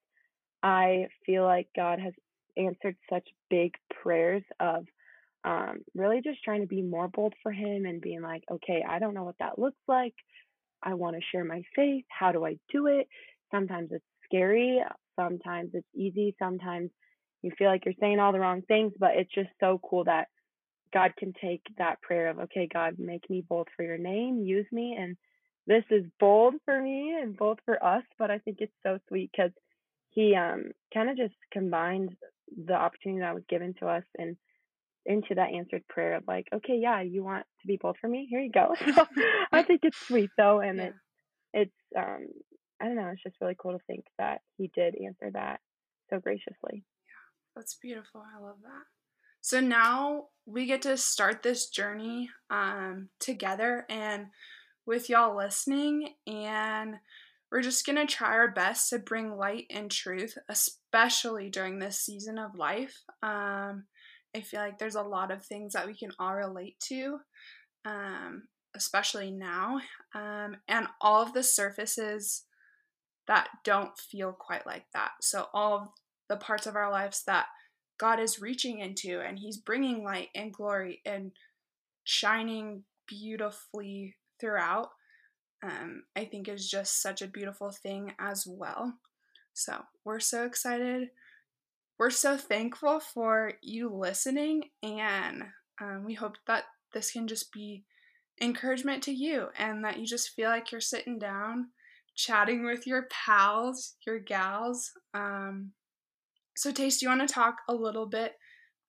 I 0.63 1.07
feel 1.25 1.45
like 1.45 1.69
God 1.77 1.99
has 2.01 2.13
answered 2.57 2.97
such 3.09 3.27
big 3.49 3.75
prayers 4.03 4.43
of 4.59 4.87
um, 5.45 5.81
really 5.95 6.21
just 6.23 6.43
trying 6.43 6.61
to 6.61 6.67
be 6.67 6.83
more 6.83 7.09
bold 7.09 7.35
for 7.43 7.53
Him 7.53 7.87
and 7.87 8.01
being 8.01 8.23
like, 8.23 8.43
okay, 8.51 8.85
I 8.87 8.99
don't 8.99 9.15
know 9.15 9.25
what 9.25 9.39
that 9.39 9.59
looks 9.59 9.81
like. 9.89 10.15
I 10.83 10.95
want 10.95 11.17
to 11.17 11.23
share 11.33 11.45
my 11.45 11.63
faith. 11.75 12.05
How 12.09 12.33
do 12.33 12.45
I 12.45 12.57
do 12.73 12.87
it? 12.87 13.09
Sometimes 13.51 13.91
it's 13.93 14.05
scary. 14.25 14.81
Sometimes 15.17 15.71
it's 15.75 15.87
easy. 15.95 16.35
Sometimes 16.39 16.91
you 17.43 17.51
feel 17.59 17.69
like 17.69 17.85
you're 17.85 17.95
saying 18.01 18.19
all 18.19 18.33
the 18.33 18.41
wrong 18.41 18.63
things, 18.63 18.93
but 18.99 19.13
it's 19.17 19.33
just 19.35 19.51
so 19.61 19.81
cool 19.83 20.05
that 20.05 20.29
God 20.93 21.13
can 21.17 21.33
take 21.41 21.63
that 21.79 22.03
prayer 22.03 22.29
of, 22.29 22.39
okay, 22.41 22.69
God, 22.73 22.97
make 22.99 23.29
me 23.31 23.45
bold 23.49 23.69
for 23.77 23.85
your 23.85 23.99
name, 23.99 24.43
use 24.45 24.67
me. 24.73 24.97
And 24.99 25.17
this 25.67 25.85
is 25.91 26.05
bold 26.19 26.55
for 26.65 26.81
me 26.81 27.17
and 27.21 27.37
bold 27.37 27.61
for 27.65 27.83
us, 27.83 28.03
but 28.19 28.31
I 28.31 28.39
think 28.39 28.59
it's 28.61 28.73
so 28.83 28.99
sweet 29.09 29.31
because 29.33 29.53
he 30.11 30.35
um 30.35 30.73
kind 30.93 31.09
of 31.09 31.17
just 31.17 31.35
combined 31.53 32.17
the 32.67 32.75
opportunity 32.75 33.21
that 33.21 33.35
was 33.35 33.45
given 33.49 33.75
to 33.79 33.87
us 33.87 34.03
and 34.19 34.37
into 35.11 35.35
that 35.35 35.53
answered 35.53 35.83
prayer 35.89 36.15
of 36.15 36.25
like, 36.29 36.47
okay, 36.55 36.79
yeah, 36.81 37.03
you 37.03 37.25
want 37.25 37.45
to 37.61 37.67
be 37.67 37.79
bold 37.81 37.97
for 38.01 38.09
me? 38.09 38.27
Here 38.31 38.41
you 38.41 38.51
go. 38.51 38.75
So 38.95 39.07
I 39.53 39.63
think 39.63 39.81
it's 39.83 39.99
sweet 40.07 40.31
though, 40.37 40.61
and 40.61 40.79
yeah. 40.79 40.85
it 40.85 40.95
it's 41.53 41.99
um 41.99 42.27
I 42.81 42.87
don't 42.87 42.97
know, 42.97 43.11
it's 43.13 43.23
just 43.23 43.37
really 43.41 43.57
cool 43.61 43.73
to 43.73 43.85
think 43.87 44.05
that 44.19 44.41
he 44.57 44.71
did 44.75 44.95
answer 44.95 45.31
that 45.33 45.61
so 46.09 46.19
graciously. 46.19 46.55
Yeah, 46.73 47.27
that's 47.57 47.77
beautiful. 47.81 48.23
I 48.23 48.41
love 48.43 48.57
that. 48.63 48.85
So 49.43 49.61
now 49.61 50.27
we 50.47 50.67
get 50.67 50.83
to 50.83 50.97
start 50.97 51.43
this 51.43 51.69
journey 51.69 52.31
um, 52.51 53.09
together 53.19 53.87
and 53.89 54.27
with 54.87 55.09
y'all 55.09 55.37
listening, 55.37 56.15
and 56.27 56.97
we're 57.51 57.63
just 57.63 57.85
gonna 57.85 58.07
try 58.07 58.29
our 58.29 58.51
best 58.51 58.91
to 58.91 58.99
bring 58.99 59.37
light 59.37 59.67
and 59.71 59.91
truth, 59.91 60.39
especially 60.49 61.51
during 61.51 61.79
this 61.79 61.99
season 61.99 62.39
of 62.39 62.55
life. 62.55 63.03
Um, 63.23 63.85
I 64.35 64.41
feel 64.41 64.61
like 64.61 64.79
there's 64.79 64.95
a 64.95 65.03
lot 65.03 65.31
of 65.31 65.45
things 65.45 65.73
that 65.73 65.87
we 65.87 65.95
can 65.95 66.13
all 66.19 66.35
relate 66.35 66.79
to, 66.89 67.19
um, 67.85 68.45
especially 68.77 69.31
now, 69.31 69.81
um, 70.15 70.57
and 70.69 70.87
all 71.01 71.23
of 71.23 71.33
the 71.33 71.43
surfaces 71.43 72.45
that 73.27 73.49
don't 73.65 73.97
feel 73.99 74.33
quite 74.33 74.67
like 74.67 74.87
that. 74.95 75.11
So, 75.21 75.47
all 75.53 75.77
of 75.77 75.89
the 76.29 76.37
parts 76.37 76.67
of 76.67 76.77
our 76.77 76.91
lives 76.91 77.25
that 77.27 77.47
God 77.99 78.21
is 78.21 78.41
reaching 78.41 78.79
into 78.79 79.21
and 79.21 79.39
He's 79.39 79.57
bringing 79.57 80.05
light 80.05 80.29
and 80.35 80.53
glory 80.53 81.01
and 81.05 81.33
shining 82.05 82.85
beautifully 83.07 84.17
throughout, 84.41 84.91
um, 85.63 86.05
I 86.17 86.25
think 86.25 86.49
is 86.49 86.71
just 86.71 87.03
such 87.03 87.21
a 87.21 87.29
beautiful 87.29 87.71
thing 87.71 88.13
as 88.19 88.47
well. 88.49 88.95
So 89.53 89.83
we're 90.05 90.21
so 90.21 90.45
excited. 90.45 91.11
We're 92.01 92.11
so 92.11 92.37
thankful 92.37 92.99
for 92.99 93.53
you 93.63 93.95
listening, 93.95 94.65
and 94.83 95.45
um, 95.81 96.05
we 96.05 96.15
hope 96.15 96.37
that 96.49 96.65
this 96.93 97.13
can 97.13 97.29
just 97.29 97.53
be 97.53 97.85
encouragement 98.41 99.05
to 99.05 99.13
you 99.13 99.49
and 99.57 99.85
that 99.85 99.99
you 99.99 100.07
just 100.07 100.31
feel 100.31 100.49
like 100.49 100.73
you're 100.73 100.81
sitting 100.81 101.19
down 101.19 101.69
chatting 102.17 102.65
with 102.65 102.87
your 102.87 103.07
pals, 103.11 103.95
your 104.05 104.19
gals, 104.19 104.91
um, 105.15 105.73
so, 106.61 106.71
Tace, 106.71 106.99
do 106.99 107.07
you 107.07 107.09
want 107.09 107.27
to 107.27 107.33
talk 107.33 107.57
a 107.69 107.75
little 107.75 108.05
bit 108.05 108.35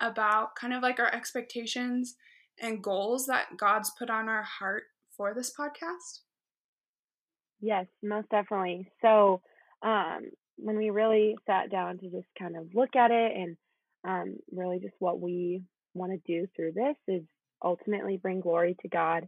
about 0.02 0.56
kind 0.56 0.74
of 0.74 0.82
like 0.82 1.00
our 1.00 1.13
expectations 1.13 2.15
and 2.60 2.84
goals 2.84 3.28
that 3.28 3.56
God's 3.58 3.91
put 3.97 4.10
on 4.10 4.28
our 4.28 4.43
heart 4.43 4.84
for 5.15 5.34
this 5.34 5.54
podcast? 5.58 6.19
Yes, 7.62 7.86
most 8.04 8.30
definitely. 8.30 8.91
So, 9.02 9.41
um, 9.84 10.32
when 10.62 10.78
we 10.78 10.89
really 10.89 11.36
sat 11.47 11.71
down 11.71 11.97
to 12.00 12.10
just 12.10 12.28
kind 12.38 12.56
of 12.56 12.74
look 12.74 12.95
at 12.95 13.12
it 13.12 13.32
and 13.36 13.58
um, 14.04 14.36
really 14.52 14.80
just 14.80 14.95
what 15.00 15.19
we 15.19 15.63
want 15.93 16.12
to 16.12 16.19
do 16.26 16.47
through 16.56 16.71
this 16.74 16.95
is 17.08 17.24
ultimately 17.63 18.17
bring 18.17 18.39
glory 18.39 18.76
to 18.82 18.88
God 18.88 19.28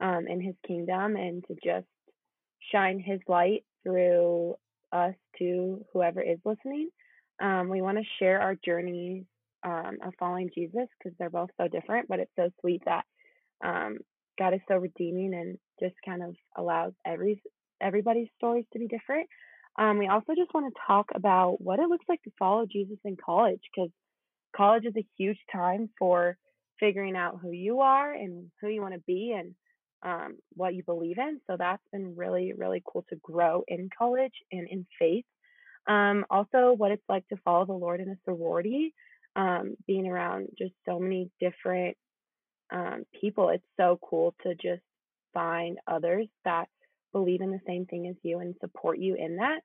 um, 0.00 0.26
and 0.28 0.42
His 0.42 0.54
kingdom 0.66 1.16
and 1.16 1.44
to 1.46 1.54
just 1.62 1.86
shine 2.72 2.98
His 2.98 3.20
light 3.28 3.64
through 3.82 4.54
us 4.92 5.14
to 5.38 5.84
whoever 5.92 6.20
is 6.20 6.38
listening. 6.44 6.88
Um, 7.40 7.68
we 7.68 7.80
want 7.80 7.98
to 7.98 8.04
share 8.18 8.40
our 8.40 8.54
journeys 8.64 9.24
um, 9.62 9.98
of 10.04 10.12
following 10.18 10.50
Jesus 10.54 10.88
because 10.98 11.16
they're 11.18 11.30
both 11.30 11.50
so 11.60 11.68
different, 11.68 12.08
but 12.08 12.20
it's 12.20 12.32
so 12.36 12.50
sweet 12.60 12.82
that 12.86 13.04
um, 13.64 13.98
God 14.38 14.54
is 14.54 14.60
so 14.68 14.76
redeeming 14.76 15.34
and 15.34 15.58
just 15.78 15.94
kind 16.04 16.22
of 16.22 16.34
allows 16.56 16.92
every 17.06 17.42
everybody's 17.80 18.28
stories 18.36 18.66
to 18.72 18.78
be 18.78 18.88
different. 18.88 19.28
Um, 19.78 19.98
we 19.98 20.08
also 20.08 20.34
just 20.36 20.52
want 20.52 20.72
to 20.72 20.80
talk 20.86 21.06
about 21.14 21.60
what 21.60 21.78
it 21.78 21.88
looks 21.88 22.06
like 22.08 22.22
to 22.22 22.32
follow 22.38 22.66
Jesus 22.66 22.98
in 23.04 23.16
college 23.16 23.60
because 23.74 23.90
college 24.56 24.84
is 24.84 24.94
a 24.96 25.06
huge 25.16 25.38
time 25.52 25.88
for 25.98 26.36
figuring 26.78 27.16
out 27.16 27.38
who 27.40 27.50
you 27.50 27.80
are 27.80 28.12
and 28.12 28.50
who 28.60 28.68
you 28.68 28.80
want 28.82 28.94
to 28.94 29.00
be 29.06 29.34
and 29.36 29.54
um, 30.02 30.38
what 30.54 30.74
you 30.74 30.82
believe 30.82 31.18
in. 31.18 31.40
So 31.46 31.56
that's 31.58 31.82
been 31.92 32.16
really, 32.16 32.52
really 32.56 32.82
cool 32.90 33.04
to 33.10 33.16
grow 33.16 33.62
in 33.68 33.88
college 33.96 34.32
and 34.50 34.66
in 34.68 34.86
faith. 34.98 35.24
Um, 35.86 36.24
also, 36.30 36.72
what 36.76 36.90
it's 36.90 37.02
like 37.08 37.26
to 37.28 37.36
follow 37.44 37.66
the 37.66 37.72
Lord 37.72 38.00
in 38.00 38.08
a 38.08 38.16
sorority, 38.24 38.94
um, 39.36 39.76
being 39.86 40.06
around 40.06 40.48
just 40.58 40.72
so 40.86 40.98
many 40.98 41.30
different 41.40 41.96
um, 42.72 43.04
people. 43.20 43.50
It's 43.50 43.64
so 43.78 43.98
cool 44.02 44.34
to 44.42 44.54
just 44.54 44.82
find 45.32 45.78
others 45.86 46.26
that 46.44 46.68
believe 47.12 47.40
in 47.40 47.50
the 47.50 47.60
same 47.66 47.86
thing 47.86 48.06
as 48.08 48.16
you 48.22 48.38
and 48.38 48.54
support 48.60 48.98
you 48.98 49.14
in 49.14 49.36
that. 49.36 49.60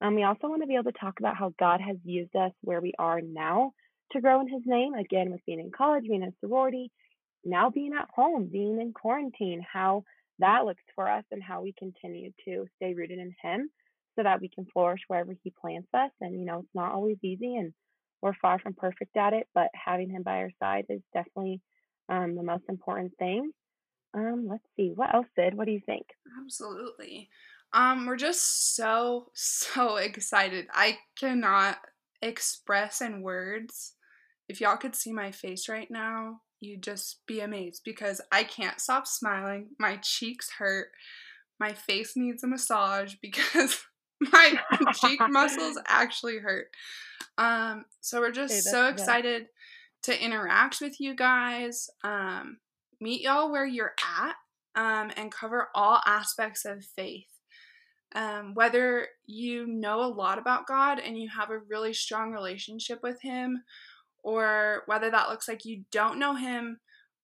Um, 0.00 0.14
we 0.14 0.22
also 0.22 0.48
want 0.48 0.62
to 0.62 0.66
be 0.66 0.74
able 0.74 0.90
to 0.92 0.98
talk 0.98 1.20
about 1.20 1.36
how 1.36 1.52
God 1.58 1.80
has 1.80 1.96
used 2.04 2.34
us 2.34 2.52
where 2.62 2.80
we 2.80 2.94
are 2.98 3.20
now 3.20 3.72
to 4.12 4.20
grow 4.20 4.40
in 4.40 4.48
His 4.48 4.62
name. 4.64 4.94
Again, 4.94 5.30
with 5.30 5.44
being 5.46 5.60
in 5.60 5.70
college, 5.76 6.04
being 6.04 6.22
in 6.22 6.32
sorority, 6.40 6.90
now 7.44 7.70
being 7.70 7.92
at 7.92 8.08
home, 8.14 8.48
being 8.50 8.80
in 8.80 8.92
quarantine, 8.92 9.64
how 9.70 10.04
that 10.38 10.64
looks 10.64 10.82
for 10.94 11.08
us 11.08 11.24
and 11.30 11.42
how 11.42 11.62
we 11.62 11.74
continue 11.78 12.30
to 12.46 12.66
stay 12.76 12.94
rooted 12.94 13.18
in 13.18 13.34
Him 13.42 13.70
so 14.16 14.22
that 14.22 14.40
we 14.40 14.48
can 14.48 14.66
flourish 14.72 15.00
wherever 15.06 15.34
He 15.42 15.52
plants 15.60 15.88
us. 15.92 16.10
And, 16.20 16.38
you 16.40 16.46
know, 16.46 16.60
it's 16.60 16.74
not 16.74 16.92
always 16.92 17.18
easy 17.22 17.56
and 17.56 17.72
we're 18.22 18.34
far 18.40 18.58
from 18.58 18.74
perfect 18.74 19.16
at 19.16 19.32
it, 19.32 19.48
but 19.54 19.68
having 19.74 20.10
Him 20.10 20.22
by 20.22 20.38
our 20.38 20.50
side 20.60 20.86
is 20.88 21.00
definitely 21.12 21.60
um, 22.08 22.36
the 22.36 22.42
most 22.42 22.64
important 22.68 23.12
thing. 23.18 23.52
Um, 24.14 24.46
let's 24.48 24.66
see, 24.76 24.92
what 24.94 25.14
else, 25.14 25.26
Sid? 25.36 25.56
What 25.56 25.66
do 25.66 25.72
you 25.72 25.80
think? 25.84 26.06
Absolutely. 26.42 27.28
Um, 27.72 28.06
we're 28.06 28.16
just 28.16 28.74
so, 28.74 29.30
so 29.34 29.96
excited. 29.96 30.66
I 30.72 30.98
cannot 31.18 31.78
express 32.22 33.00
in 33.00 33.22
words. 33.22 33.94
If 34.48 34.60
y'all 34.60 34.76
could 34.76 34.96
see 34.96 35.12
my 35.12 35.30
face 35.30 35.68
right 35.68 35.90
now, 35.90 36.40
you'd 36.60 36.82
just 36.82 37.20
be 37.26 37.40
amazed 37.40 37.82
because 37.84 38.20
I 38.32 38.44
can't 38.44 38.80
stop 38.80 39.06
smiling. 39.06 39.68
My 39.78 39.96
cheeks 40.02 40.50
hurt. 40.58 40.88
My 41.58 41.72
face 41.72 42.14
needs 42.16 42.42
a 42.42 42.46
massage 42.46 43.14
because 43.22 43.80
my 44.20 44.60
cheek 44.94 45.20
muscles 45.28 45.78
actually 45.86 46.38
hurt. 46.38 46.66
Um, 47.38 47.84
so 48.00 48.20
we're 48.20 48.32
just 48.32 48.54
hey, 48.54 48.60
so 48.60 48.88
excited 48.88 49.46
good. 50.04 50.14
to 50.14 50.24
interact 50.24 50.80
with 50.80 51.00
you 51.00 51.14
guys, 51.14 51.88
um, 52.02 52.58
meet 53.00 53.22
y'all 53.22 53.50
where 53.50 53.66
you're 53.66 53.94
at, 54.20 54.34
um, 54.74 55.10
and 55.16 55.32
cover 55.32 55.68
all 55.74 56.00
aspects 56.06 56.64
of 56.64 56.84
faith. 56.84 57.26
Um, 58.14 58.54
whether 58.54 59.06
you 59.26 59.66
know 59.66 60.02
a 60.02 60.12
lot 60.12 60.38
about 60.38 60.66
God 60.66 60.98
and 60.98 61.16
you 61.16 61.28
have 61.28 61.50
a 61.50 61.60
really 61.68 61.92
strong 61.92 62.32
relationship 62.32 63.00
with 63.02 63.22
Him, 63.22 63.62
or 64.22 64.82
whether 64.86 65.10
that 65.10 65.28
looks 65.28 65.48
like 65.48 65.64
you 65.64 65.84
don't 65.92 66.18
know 66.18 66.34
Him 66.34 66.80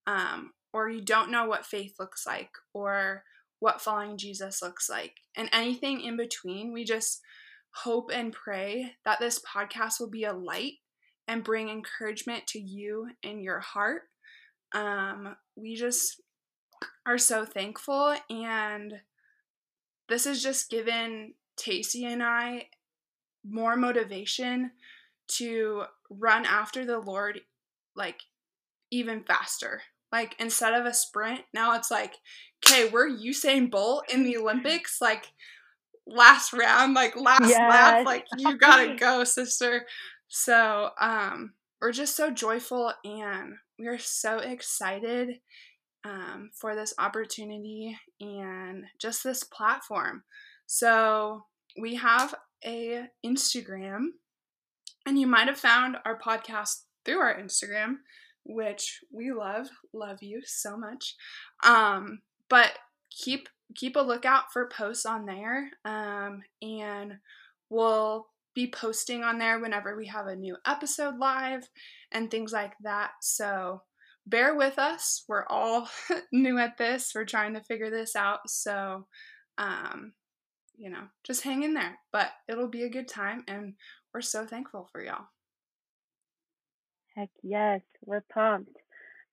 um, 0.06 0.52
or 0.72 0.88
you 0.88 1.00
don't 1.00 1.30
know 1.30 1.46
what 1.46 1.66
faith 1.66 1.96
looks 1.98 2.26
like 2.26 2.50
or 2.72 3.24
what 3.58 3.80
following 3.80 4.16
Jesus 4.16 4.62
looks 4.62 4.88
like, 4.88 5.14
and 5.36 5.48
anything 5.52 6.00
in 6.00 6.16
between, 6.16 6.72
we 6.72 6.84
just 6.84 7.20
hope 7.82 8.10
and 8.12 8.32
pray 8.32 8.92
that 9.04 9.18
this 9.18 9.40
podcast 9.40 10.00
will 10.00 10.10
be 10.10 10.24
a 10.24 10.32
light 10.32 10.74
and 11.28 11.44
bring 11.44 11.68
encouragement 11.68 12.46
to 12.46 12.58
you 12.58 13.08
in 13.22 13.40
your 13.40 13.60
heart. 13.60 14.02
Um, 14.72 15.36
we 15.56 15.76
just 15.76 16.20
are 17.06 17.18
so 17.18 17.44
thankful, 17.44 18.14
and 18.28 19.00
this 20.08 20.24
has 20.24 20.42
just 20.42 20.70
given 20.70 21.34
Tacy 21.56 22.04
and 22.04 22.22
I 22.22 22.68
more 23.48 23.76
motivation 23.76 24.72
to 25.28 25.84
run 26.10 26.44
after 26.44 26.84
the 26.84 26.98
Lord 26.98 27.40
like 27.94 28.20
even 28.90 29.22
faster. 29.22 29.82
Like 30.12 30.36
instead 30.38 30.74
of 30.74 30.86
a 30.86 30.94
sprint, 30.94 31.40
now 31.52 31.74
it's 31.74 31.90
like, 31.90 32.14
okay, 32.64 32.88
we're 32.88 33.08
Usain 33.08 33.70
Bolt 33.70 34.04
in 34.12 34.22
the 34.22 34.36
Olympics. 34.38 35.00
Like 35.00 35.26
last 36.06 36.52
round, 36.52 36.94
like 36.94 37.16
last 37.16 37.48
yes. 37.48 37.58
lap, 37.58 38.06
like 38.06 38.26
you 38.38 38.56
gotta 38.56 38.94
go, 38.96 39.24
sister. 39.24 39.86
So 40.28 40.90
um 41.00 41.54
we're 41.80 41.92
just 41.92 42.16
so 42.16 42.30
joyful 42.30 42.92
and 43.04 43.54
we're 43.78 43.98
so 43.98 44.38
excited 44.38 45.40
um, 46.04 46.50
for 46.54 46.74
this 46.74 46.94
opportunity 46.98 47.96
and 48.20 48.84
just 48.98 49.24
this 49.24 49.44
platform. 49.44 50.22
So 50.66 51.44
we 51.78 51.96
have 51.96 52.34
a 52.64 53.06
Instagram, 53.24 54.06
and 55.04 55.18
you 55.18 55.26
might 55.26 55.48
have 55.48 55.58
found 55.58 55.96
our 56.04 56.18
podcast 56.18 56.82
through 57.04 57.18
our 57.18 57.38
Instagram, 57.38 57.96
which 58.44 59.00
we 59.12 59.32
love, 59.32 59.68
love 59.92 60.22
you 60.22 60.42
so 60.44 60.76
much. 60.76 61.14
Um, 61.64 62.20
but 62.48 62.72
keep 63.10 63.48
keep 63.74 63.96
a 63.96 64.00
lookout 64.00 64.52
for 64.52 64.68
posts 64.68 65.06
on 65.06 65.26
there, 65.26 65.70
um, 65.84 66.42
and 66.62 67.14
we'll 67.68 68.26
be 68.56 68.66
posting 68.68 69.22
on 69.22 69.38
there 69.38 69.60
whenever 69.60 69.94
we 69.94 70.06
have 70.06 70.26
a 70.26 70.34
new 70.34 70.56
episode 70.66 71.18
live 71.18 71.68
and 72.10 72.30
things 72.30 72.52
like 72.52 72.72
that. 72.80 73.10
So 73.20 73.82
bear 74.26 74.56
with 74.56 74.78
us. 74.78 75.24
We're 75.28 75.46
all 75.46 75.88
new 76.32 76.58
at 76.58 76.78
this. 76.78 77.12
We're 77.14 77.26
trying 77.26 77.54
to 77.54 77.60
figure 77.60 77.90
this 77.90 78.16
out. 78.16 78.40
So, 78.48 79.06
um, 79.58 80.14
you 80.74 80.88
know, 80.88 81.04
just 81.22 81.42
hang 81.42 81.62
in 81.64 81.74
there. 81.74 81.98
But 82.12 82.30
it'll 82.48 82.68
be 82.68 82.84
a 82.84 82.90
good 82.90 83.08
time, 83.08 83.44
and 83.46 83.74
we're 84.12 84.22
so 84.22 84.46
thankful 84.46 84.88
for 84.90 85.04
y'all. 85.04 85.26
Heck 87.14 87.30
yes, 87.42 87.82
we're 88.04 88.24
pumped. 88.32 88.76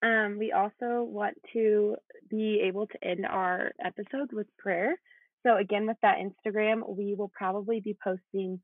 Um, 0.03 0.37
we 0.37 0.51
also 0.51 1.03
want 1.03 1.35
to 1.53 1.95
be 2.29 2.61
able 2.65 2.87
to 2.87 3.03
end 3.03 3.25
our 3.25 3.71
episode 3.83 4.33
with 4.33 4.47
prayer. 4.57 4.95
So 5.45 5.57
again, 5.57 5.87
with 5.87 5.97
that 6.01 6.17
Instagram, 6.17 6.81
we 6.87 7.15
will 7.15 7.31
probably 7.33 7.79
be 7.79 7.97
posting 8.03 8.59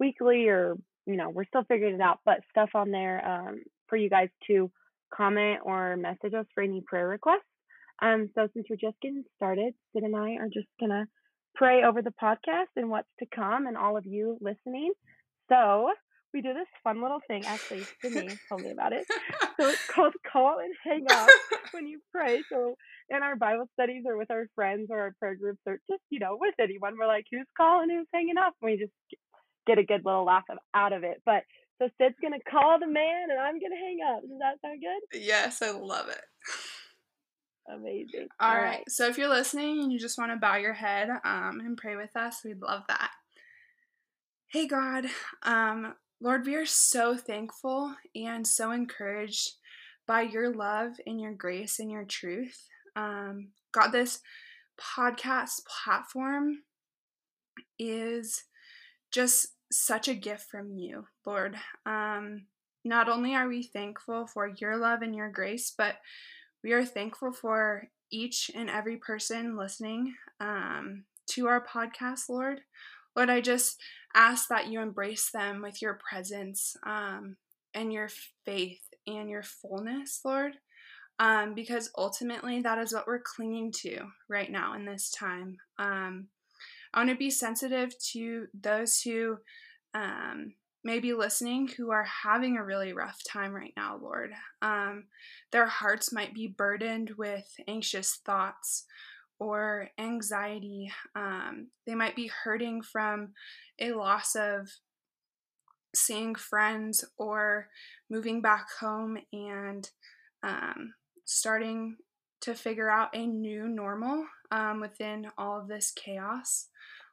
weekly, 0.00 0.48
or 0.48 0.74
you 1.06 1.16
know, 1.16 1.30
we're 1.30 1.44
still 1.44 1.64
figuring 1.64 1.94
it 1.94 2.00
out, 2.00 2.20
but 2.24 2.40
stuff 2.50 2.70
on 2.74 2.90
there 2.90 3.26
um, 3.26 3.62
for 3.88 3.96
you 3.96 4.10
guys 4.10 4.28
to 4.48 4.70
comment 5.14 5.60
or 5.64 5.96
message 5.96 6.34
us 6.34 6.46
for 6.54 6.62
any 6.62 6.82
prayer 6.86 7.06
requests. 7.06 7.40
Um, 8.02 8.30
so 8.34 8.48
since 8.54 8.66
we're 8.70 8.76
just 8.76 9.00
getting 9.02 9.24
started, 9.36 9.74
Sid 9.92 10.02
and 10.02 10.16
I 10.16 10.36
are 10.36 10.48
just 10.52 10.68
gonna 10.80 11.06
pray 11.54 11.84
over 11.84 12.02
the 12.02 12.14
podcast 12.22 12.72
and 12.76 12.88
what's 12.88 13.08
to 13.18 13.26
come 13.34 13.66
and 13.66 13.76
all 13.76 13.96
of 13.96 14.06
you 14.06 14.38
listening. 14.40 14.92
So 15.50 15.90
we 16.32 16.42
do 16.42 16.54
this 16.54 16.66
fun 16.84 17.02
little 17.02 17.20
thing. 17.26 17.44
Actually, 17.44 17.84
Sydney 18.00 18.38
told 18.48 18.62
me 18.62 18.70
about 18.70 18.92
it. 18.92 19.04
So 19.58 19.68
it's 19.68 19.86
called 19.92 20.14
call 20.30 20.60
and 20.60 20.72
hang 20.84 21.06
up 21.10 21.28
when 21.72 21.86
you 21.86 22.00
pray. 22.12 22.42
So 22.48 22.76
in 23.08 23.22
our 23.22 23.36
Bible 23.36 23.68
studies 23.74 24.04
or 24.06 24.16
with 24.16 24.30
our 24.30 24.46
friends 24.54 24.88
or 24.90 25.00
our 25.00 25.14
prayer 25.18 25.34
groups 25.34 25.60
or 25.66 25.80
just, 25.90 26.02
you 26.10 26.20
know, 26.20 26.38
with 26.40 26.54
anyone, 26.60 26.94
we're 26.98 27.06
like, 27.06 27.26
who's 27.30 27.46
calling, 27.56 27.90
who's 27.90 28.06
hanging 28.14 28.38
up? 28.38 28.54
And 28.62 28.70
we 28.70 28.78
just 28.78 28.92
get 29.70 29.78
a 29.78 29.84
good 29.84 30.04
little 30.04 30.24
laugh 30.24 30.44
out 30.74 30.92
of 30.92 31.04
it. 31.04 31.22
But 31.24 31.44
so 31.78 31.88
Sid's 31.98 32.16
gonna 32.20 32.38
call 32.50 32.78
the 32.78 32.86
man 32.86 33.30
and 33.30 33.38
I'm 33.38 33.60
gonna 33.60 33.76
hang 33.76 33.98
up. 34.12 34.22
Does 34.22 34.38
that 34.40 34.60
sound 34.62 34.80
good? 34.80 35.20
Yes, 35.20 35.62
I 35.62 35.70
love 35.70 36.08
it. 36.08 36.22
Amazing. 37.72 38.28
All, 38.40 38.50
All 38.50 38.56
right. 38.56 38.64
right. 38.64 38.90
So 38.90 39.06
if 39.06 39.16
you're 39.16 39.28
listening 39.28 39.80
and 39.82 39.92
you 39.92 39.98
just 39.98 40.18
want 40.18 40.32
to 40.32 40.36
bow 40.36 40.56
your 40.56 40.72
head 40.72 41.08
um, 41.24 41.60
and 41.60 41.76
pray 41.76 41.94
with 41.96 42.16
us, 42.16 42.40
we'd 42.44 42.60
love 42.60 42.82
that. 42.88 43.10
Hey 44.48 44.66
God, 44.66 45.06
um, 45.44 45.94
Lord, 46.20 46.44
we 46.44 46.56
are 46.56 46.66
so 46.66 47.16
thankful 47.16 47.94
and 48.16 48.44
so 48.46 48.72
encouraged 48.72 49.52
by 50.08 50.22
your 50.22 50.52
love 50.52 50.92
and 51.06 51.20
your 51.20 51.32
grace 51.32 51.78
and 51.78 51.90
your 51.90 52.04
truth. 52.04 52.66
Um, 52.96 53.50
God, 53.72 53.90
this 53.90 54.18
podcast 54.80 55.62
platform 55.66 56.62
is 57.78 58.42
just 59.12 59.48
such 59.70 60.08
a 60.08 60.14
gift 60.14 60.50
from 60.50 60.72
you, 60.72 61.06
Lord. 61.24 61.56
Um, 61.86 62.46
not 62.84 63.08
only 63.08 63.34
are 63.34 63.48
we 63.48 63.62
thankful 63.62 64.26
for 64.26 64.48
your 64.56 64.76
love 64.76 65.02
and 65.02 65.14
your 65.14 65.30
grace, 65.30 65.72
but 65.76 65.96
we 66.62 66.72
are 66.72 66.84
thankful 66.84 67.32
for 67.32 67.88
each 68.10 68.50
and 68.54 68.68
every 68.68 68.96
person 68.96 69.56
listening 69.56 70.14
um, 70.40 71.04
to 71.28 71.46
our 71.46 71.64
podcast, 71.64 72.28
Lord. 72.28 72.62
Lord, 73.14 73.30
I 73.30 73.40
just 73.40 73.80
ask 74.14 74.48
that 74.48 74.68
you 74.68 74.80
embrace 74.80 75.30
them 75.30 75.62
with 75.62 75.80
your 75.82 75.98
presence 76.08 76.76
um, 76.84 77.36
and 77.74 77.92
your 77.92 78.08
faith 78.44 78.82
and 79.06 79.28
your 79.28 79.42
fullness, 79.42 80.20
Lord, 80.24 80.54
um, 81.18 81.54
because 81.54 81.90
ultimately 81.96 82.62
that 82.62 82.78
is 82.78 82.92
what 82.92 83.06
we're 83.06 83.20
clinging 83.20 83.72
to 83.82 84.06
right 84.28 84.50
now 84.50 84.74
in 84.74 84.84
this 84.84 85.10
time. 85.10 85.58
Um, 85.78 86.28
I 86.92 87.00
want 87.00 87.10
to 87.10 87.16
be 87.16 87.30
sensitive 87.30 87.96
to 88.12 88.46
those 88.52 89.00
who 89.00 89.38
um, 89.94 90.54
maybe 90.82 91.12
listening 91.12 91.68
who 91.68 91.90
are 91.90 92.04
having 92.04 92.56
a 92.56 92.64
really 92.64 92.92
rough 92.92 93.18
time 93.28 93.52
right 93.52 93.72
now, 93.76 93.98
Lord. 94.00 94.32
Um, 94.62 95.04
their 95.52 95.66
hearts 95.66 96.12
might 96.12 96.34
be 96.34 96.48
burdened 96.48 97.12
with 97.16 97.46
anxious 97.68 98.20
thoughts 98.24 98.86
or 99.38 99.90
anxiety. 99.98 100.90
Um, 101.14 101.68
they 101.86 101.94
might 101.94 102.16
be 102.16 102.30
hurting 102.44 102.82
from 102.82 103.32
a 103.78 103.92
loss 103.92 104.34
of 104.34 104.68
seeing 105.94 106.34
friends 106.34 107.04
or 107.18 107.68
moving 108.08 108.40
back 108.40 108.68
home 108.78 109.18
and 109.32 109.88
um, 110.42 110.94
starting 111.24 111.96
to 112.42 112.54
figure 112.54 112.90
out 112.90 113.14
a 113.14 113.26
new 113.26 113.68
normal 113.68 114.24
um, 114.50 114.80
within 114.80 115.28
all 115.36 115.60
of 115.60 115.68
this 115.68 115.92
chaos. 115.92 116.68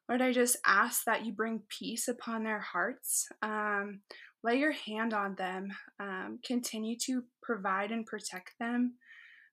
Lord, 0.07 0.21
I 0.21 0.31
just 0.31 0.57
ask 0.65 1.03
that 1.05 1.25
you 1.25 1.33
bring 1.33 1.63
peace 1.67 2.07
upon 2.07 2.43
their 2.43 2.59
hearts. 2.59 3.27
Um, 3.41 4.01
lay 4.43 4.55
your 4.55 4.71
hand 4.71 5.13
on 5.13 5.35
them. 5.35 5.69
Um, 5.99 6.39
continue 6.45 6.95
to 7.05 7.23
provide 7.43 7.91
and 7.91 8.05
protect 8.05 8.53
them. 8.59 8.93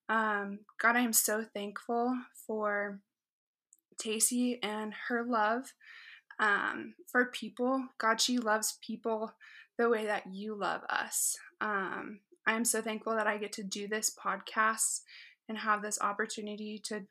Um, 0.09 0.61
God, 0.81 0.97
I 0.97 1.01
am 1.01 1.13
so 1.13 1.45
thankful 1.55 2.17
for 2.47 3.01
Tacy 4.01 4.59
and 4.63 4.93
her 5.09 5.25
love 5.25 5.73
um, 6.39 6.95
for 7.11 7.27
people. 7.27 7.89
God, 7.99 8.21
she 8.21 8.39
loves 8.39 8.79
people 8.87 9.33
the 9.79 9.89
way 9.89 10.07
that 10.07 10.25
you 10.31 10.55
love 10.55 10.83
us. 10.89 11.37
Um, 11.61 12.21
I 12.47 12.53
am 12.53 12.65
so 12.65 12.81
thankful 12.81 13.17
that 13.17 13.27
I 13.27 13.39
get 13.39 13.53
to 13.55 13.63
do 13.63 13.89
this 13.89 14.15
podcast 14.15 15.01
and 15.49 15.59
have 15.59 15.83
this 15.83 16.01
opportunity 16.01 16.81
to 16.85 17.03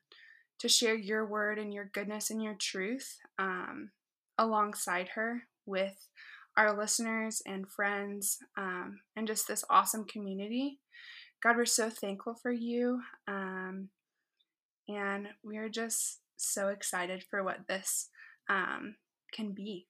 to 0.60 0.68
share 0.68 0.94
your 0.94 1.26
word 1.26 1.58
and 1.58 1.74
your 1.74 1.90
goodness 1.92 2.30
and 2.30 2.42
your 2.42 2.54
truth 2.54 3.18
um, 3.38 3.90
alongside 4.38 5.08
her 5.14 5.42
with 5.66 6.08
our 6.56 6.76
listeners 6.76 7.42
and 7.44 7.68
friends 7.68 8.38
um, 8.56 9.00
and 9.16 9.26
just 9.26 9.48
this 9.48 9.64
awesome 9.68 10.04
community. 10.04 10.78
God, 11.42 11.56
we're 11.56 11.66
so 11.66 11.90
thankful 11.90 12.34
for 12.40 12.52
you. 12.52 13.00
Um, 13.26 13.88
and 14.88 15.28
we're 15.42 15.68
just 15.68 16.20
so 16.36 16.68
excited 16.68 17.24
for 17.28 17.42
what 17.42 17.66
this 17.68 18.08
um, 18.48 18.96
can 19.32 19.52
be. 19.52 19.86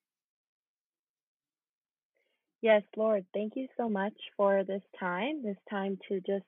Yes, 2.63 2.83
Lord, 2.97 3.27
thank 3.35 3.53
you 3.57 3.69
so 3.77 3.91
much 3.91 4.15
for 4.37 4.65
this 4.65 4.83
time, 4.99 5.43
this 5.45 5.59
time 5.69 5.99
to 6.09 6.21
just 6.21 6.47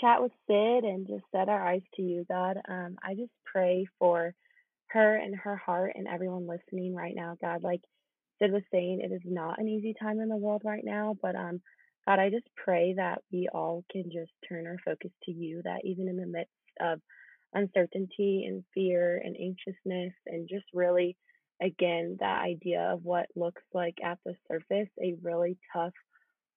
chat 0.00 0.22
with 0.22 0.32
Sid 0.46 0.84
and 0.84 1.06
just 1.06 1.24
set 1.32 1.48
our 1.48 1.66
eyes 1.66 1.82
to 1.96 2.02
you, 2.02 2.24
God. 2.28 2.58
Um, 2.68 2.96
I 3.02 3.14
just 3.14 3.32
pray 3.44 3.86
for 3.98 4.34
her 4.88 5.16
and 5.16 5.34
her 5.34 5.56
heart 5.56 5.92
and 5.94 6.06
everyone 6.06 6.46
listening 6.46 6.94
right 6.94 7.14
now, 7.14 7.36
God. 7.40 7.62
Like 7.62 7.80
Sid 8.40 8.52
was 8.52 8.62
saying, 8.70 9.00
it 9.00 9.12
is 9.12 9.22
not 9.24 9.58
an 9.58 9.68
easy 9.68 9.94
time 10.00 10.20
in 10.20 10.28
the 10.28 10.36
world 10.36 10.62
right 10.64 10.84
now, 10.84 11.16
but 11.20 11.34
um, 11.34 11.60
God, 12.06 12.18
I 12.18 12.30
just 12.30 12.46
pray 12.56 12.94
that 12.96 13.22
we 13.32 13.48
all 13.52 13.84
can 13.90 14.04
just 14.04 14.32
turn 14.48 14.66
our 14.66 14.78
focus 14.84 15.10
to 15.24 15.32
you, 15.32 15.62
that 15.64 15.84
even 15.84 16.08
in 16.08 16.16
the 16.16 16.26
midst 16.26 16.50
of 16.80 17.00
uncertainty 17.54 18.44
and 18.46 18.64
fear 18.74 19.20
and 19.24 19.36
anxiousness 19.40 20.12
and 20.26 20.48
just 20.48 20.66
really 20.74 21.16
again 21.62 22.18
that 22.20 22.42
idea 22.42 22.80
of 22.92 23.02
what 23.02 23.26
looks 23.34 23.62
like 23.72 23.96
at 24.04 24.18
the 24.26 24.34
surface 24.46 24.90
a 25.02 25.14
really 25.22 25.56
tough 25.72 25.94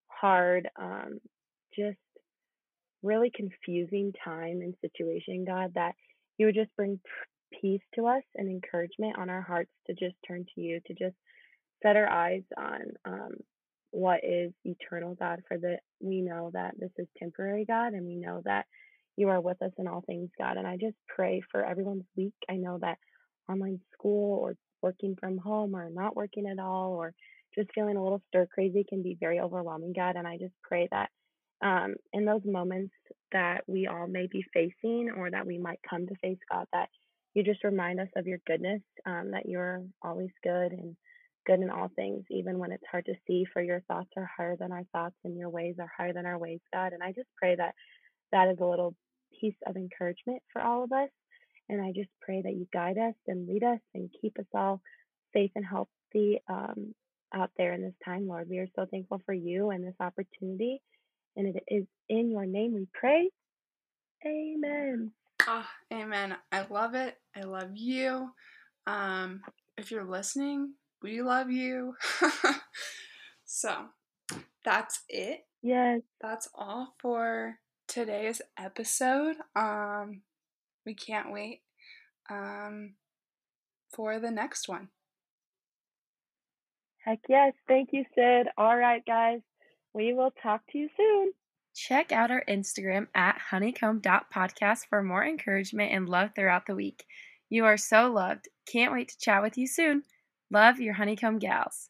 hard, 0.08 0.67
um, 0.78 1.19
just 1.78 1.97
really 3.03 3.31
confusing 3.33 4.13
time 4.23 4.62
and 4.62 4.75
situation, 4.81 5.45
God, 5.45 5.71
that 5.75 5.93
you 6.38 6.45
would 6.47 6.55
just 6.55 6.75
bring 6.75 6.99
peace 7.62 7.81
to 7.95 8.07
us 8.07 8.23
and 8.35 8.49
encouragement 8.49 9.17
on 9.17 9.29
our 9.29 9.41
hearts 9.41 9.71
to 9.88 9.93
just 9.93 10.15
turn 10.27 10.45
to 10.55 10.62
you, 10.62 10.79
to 10.85 10.93
just 10.93 11.15
set 11.81 11.95
our 11.95 12.09
eyes 12.09 12.43
on 12.57 12.81
um, 13.05 13.31
what 13.91 14.19
is 14.23 14.51
eternal, 14.65 15.15
God, 15.15 15.41
for 15.47 15.57
that 15.57 15.79
we 15.99 16.21
know 16.21 16.51
that 16.53 16.75
this 16.79 16.91
is 16.97 17.07
temporary, 17.17 17.65
God, 17.65 17.93
and 17.93 18.05
we 18.05 18.15
know 18.15 18.41
that 18.45 18.65
you 19.17 19.29
are 19.29 19.41
with 19.41 19.62
us 19.62 19.71
in 19.77 19.88
all 19.88 20.01
things, 20.01 20.29
God. 20.38 20.57
And 20.57 20.67
I 20.67 20.77
just 20.77 20.95
pray 21.07 21.41
for 21.51 21.65
everyone's 21.65 22.05
week. 22.15 22.33
I 22.49 22.55
know 22.55 22.77
that 22.81 22.97
online 23.49 23.79
school 23.93 24.39
or 24.39 24.55
working 24.81 25.15
from 25.19 25.38
home 25.38 25.75
or 25.75 25.89
not 25.89 26.15
working 26.15 26.47
at 26.47 26.59
all 26.59 26.93
or 26.93 27.13
just 27.55 27.69
feeling 27.73 27.97
a 27.97 28.03
little 28.03 28.21
stir 28.27 28.47
crazy 28.53 28.85
can 28.88 29.01
be 29.01 29.17
very 29.19 29.39
overwhelming, 29.39 29.93
God. 29.93 30.15
And 30.15 30.27
I 30.27 30.38
just 30.38 30.53
pray 30.63 30.88
that 30.91 31.09
um, 31.61 31.95
in 32.13 32.25
those 32.25 32.41
moments 32.45 32.93
that 33.31 33.61
we 33.67 33.87
all 33.87 34.07
may 34.07 34.27
be 34.27 34.43
facing 34.53 35.11
or 35.15 35.29
that 35.31 35.45
we 35.45 35.57
might 35.57 35.79
come 35.87 36.07
to 36.07 36.15
face, 36.21 36.39
God, 36.51 36.65
that 36.73 36.89
you 37.33 37.43
just 37.43 37.63
remind 37.63 37.99
us 37.99 38.07
of 38.15 38.27
your 38.27 38.39
goodness, 38.47 38.81
um, 39.05 39.31
that 39.31 39.47
you're 39.47 39.83
always 40.01 40.29
good 40.43 40.71
and 40.71 40.95
good 41.45 41.59
in 41.61 41.69
all 41.69 41.89
things, 41.95 42.23
even 42.29 42.57
when 42.57 42.71
it's 42.71 42.83
hard 42.91 43.05
to 43.05 43.13
see, 43.27 43.45
for 43.53 43.61
your 43.61 43.81
thoughts 43.81 44.09
are 44.17 44.29
higher 44.37 44.55
than 44.57 44.71
our 44.71 44.83
thoughts 44.91 45.15
and 45.23 45.37
your 45.37 45.49
ways 45.49 45.75
are 45.79 45.91
higher 45.95 46.13
than 46.13 46.25
our 46.25 46.37
ways, 46.37 46.59
God. 46.73 46.93
And 46.93 47.03
I 47.03 47.11
just 47.11 47.29
pray 47.37 47.55
that 47.55 47.75
that 48.31 48.49
is 48.49 48.57
a 48.61 48.65
little 48.65 48.95
piece 49.39 49.55
of 49.67 49.75
encouragement 49.75 50.41
for 50.51 50.61
all 50.61 50.83
of 50.83 50.91
us. 50.91 51.09
And 51.69 51.81
I 51.81 51.91
just 51.95 52.09
pray 52.21 52.41
that 52.41 52.53
you 52.53 52.67
guide 52.73 52.97
us 52.97 53.13
and 53.27 53.47
lead 53.47 53.63
us 53.63 53.79
and 53.93 54.09
keep 54.21 54.37
us 54.39 54.45
all 54.53 54.81
safe 55.33 55.51
and 55.55 55.65
healthy 55.65 56.41
um, 56.49 56.93
out 57.33 57.51
there 57.57 57.73
in 57.73 57.81
this 57.81 57.93
time, 58.03 58.27
Lord. 58.27 58.49
We 58.49 58.57
are 58.57 58.67
so 58.75 58.85
thankful 58.89 59.21
for 59.25 59.33
you 59.33 59.69
and 59.69 59.85
this 59.85 59.95
opportunity. 59.99 60.81
And 61.35 61.55
it 61.55 61.63
is 61.67 61.85
in 62.09 62.31
your 62.31 62.45
name 62.45 62.73
we 62.73 62.87
pray. 62.93 63.29
Amen. 64.25 65.11
Oh, 65.47 65.65
amen. 65.93 66.35
I 66.51 66.65
love 66.69 66.95
it. 66.95 67.17
I 67.35 67.41
love 67.41 67.71
you. 67.75 68.29
Um, 68.85 69.41
if 69.77 69.91
you're 69.91 70.03
listening, 70.03 70.73
we 71.01 71.21
love 71.21 71.49
you. 71.49 71.95
so 73.45 73.85
that's 74.65 75.01
it. 75.07 75.45
Yes. 75.61 76.01
That's 76.21 76.49
all 76.53 76.95
for 76.99 77.59
today's 77.87 78.41
episode. 78.57 79.37
Um, 79.55 80.21
we 80.85 80.93
can't 80.93 81.31
wait 81.31 81.61
um, 82.29 82.93
for 83.93 84.19
the 84.19 84.31
next 84.31 84.67
one. 84.67 84.89
Heck 87.05 87.19
yes. 87.29 87.53
Thank 87.67 87.89
you, 87.91 88.03
Sid. 88.15 88.47
All 88.57 88.77
right, 88.77 89.03
guys. 89.05 89.39
We 89.99 90.13
will 90.13 90.31
talk 90.31 90.62
to 90.69 90.77
you 90.77 90.88
soon. 90.95 91.33
Check 91.75 92.13
out 92.13 92.31
our 92.31 92.45
Instagram 92.47 93.07
at 93.13 93.38
honeycomb.podcast 93.51 94.85
for 94.89 95.03
more 95.03 95.25
encouragement 95.25 95.91
and 95.91 96.07
love 96.07 96.29
throughout 96.33 96.67
the 96.67 96.73
week. 96.73 97.03
You 97.49 97.65
are 97.65 97.75
so 97.75 98.09
loved. 98.09 98.47
Can't 98.65 98.93
wait 98.93 99.09
to 99.09 99.19
chat 99.19 99.41
with 99.41 99.57
you 99.57 99.67
soon. 99.67 100.03
Love 100.49 100.79
your 100.79 100.93
honeycomb 100.93 101.38
gals. 101.38 101.89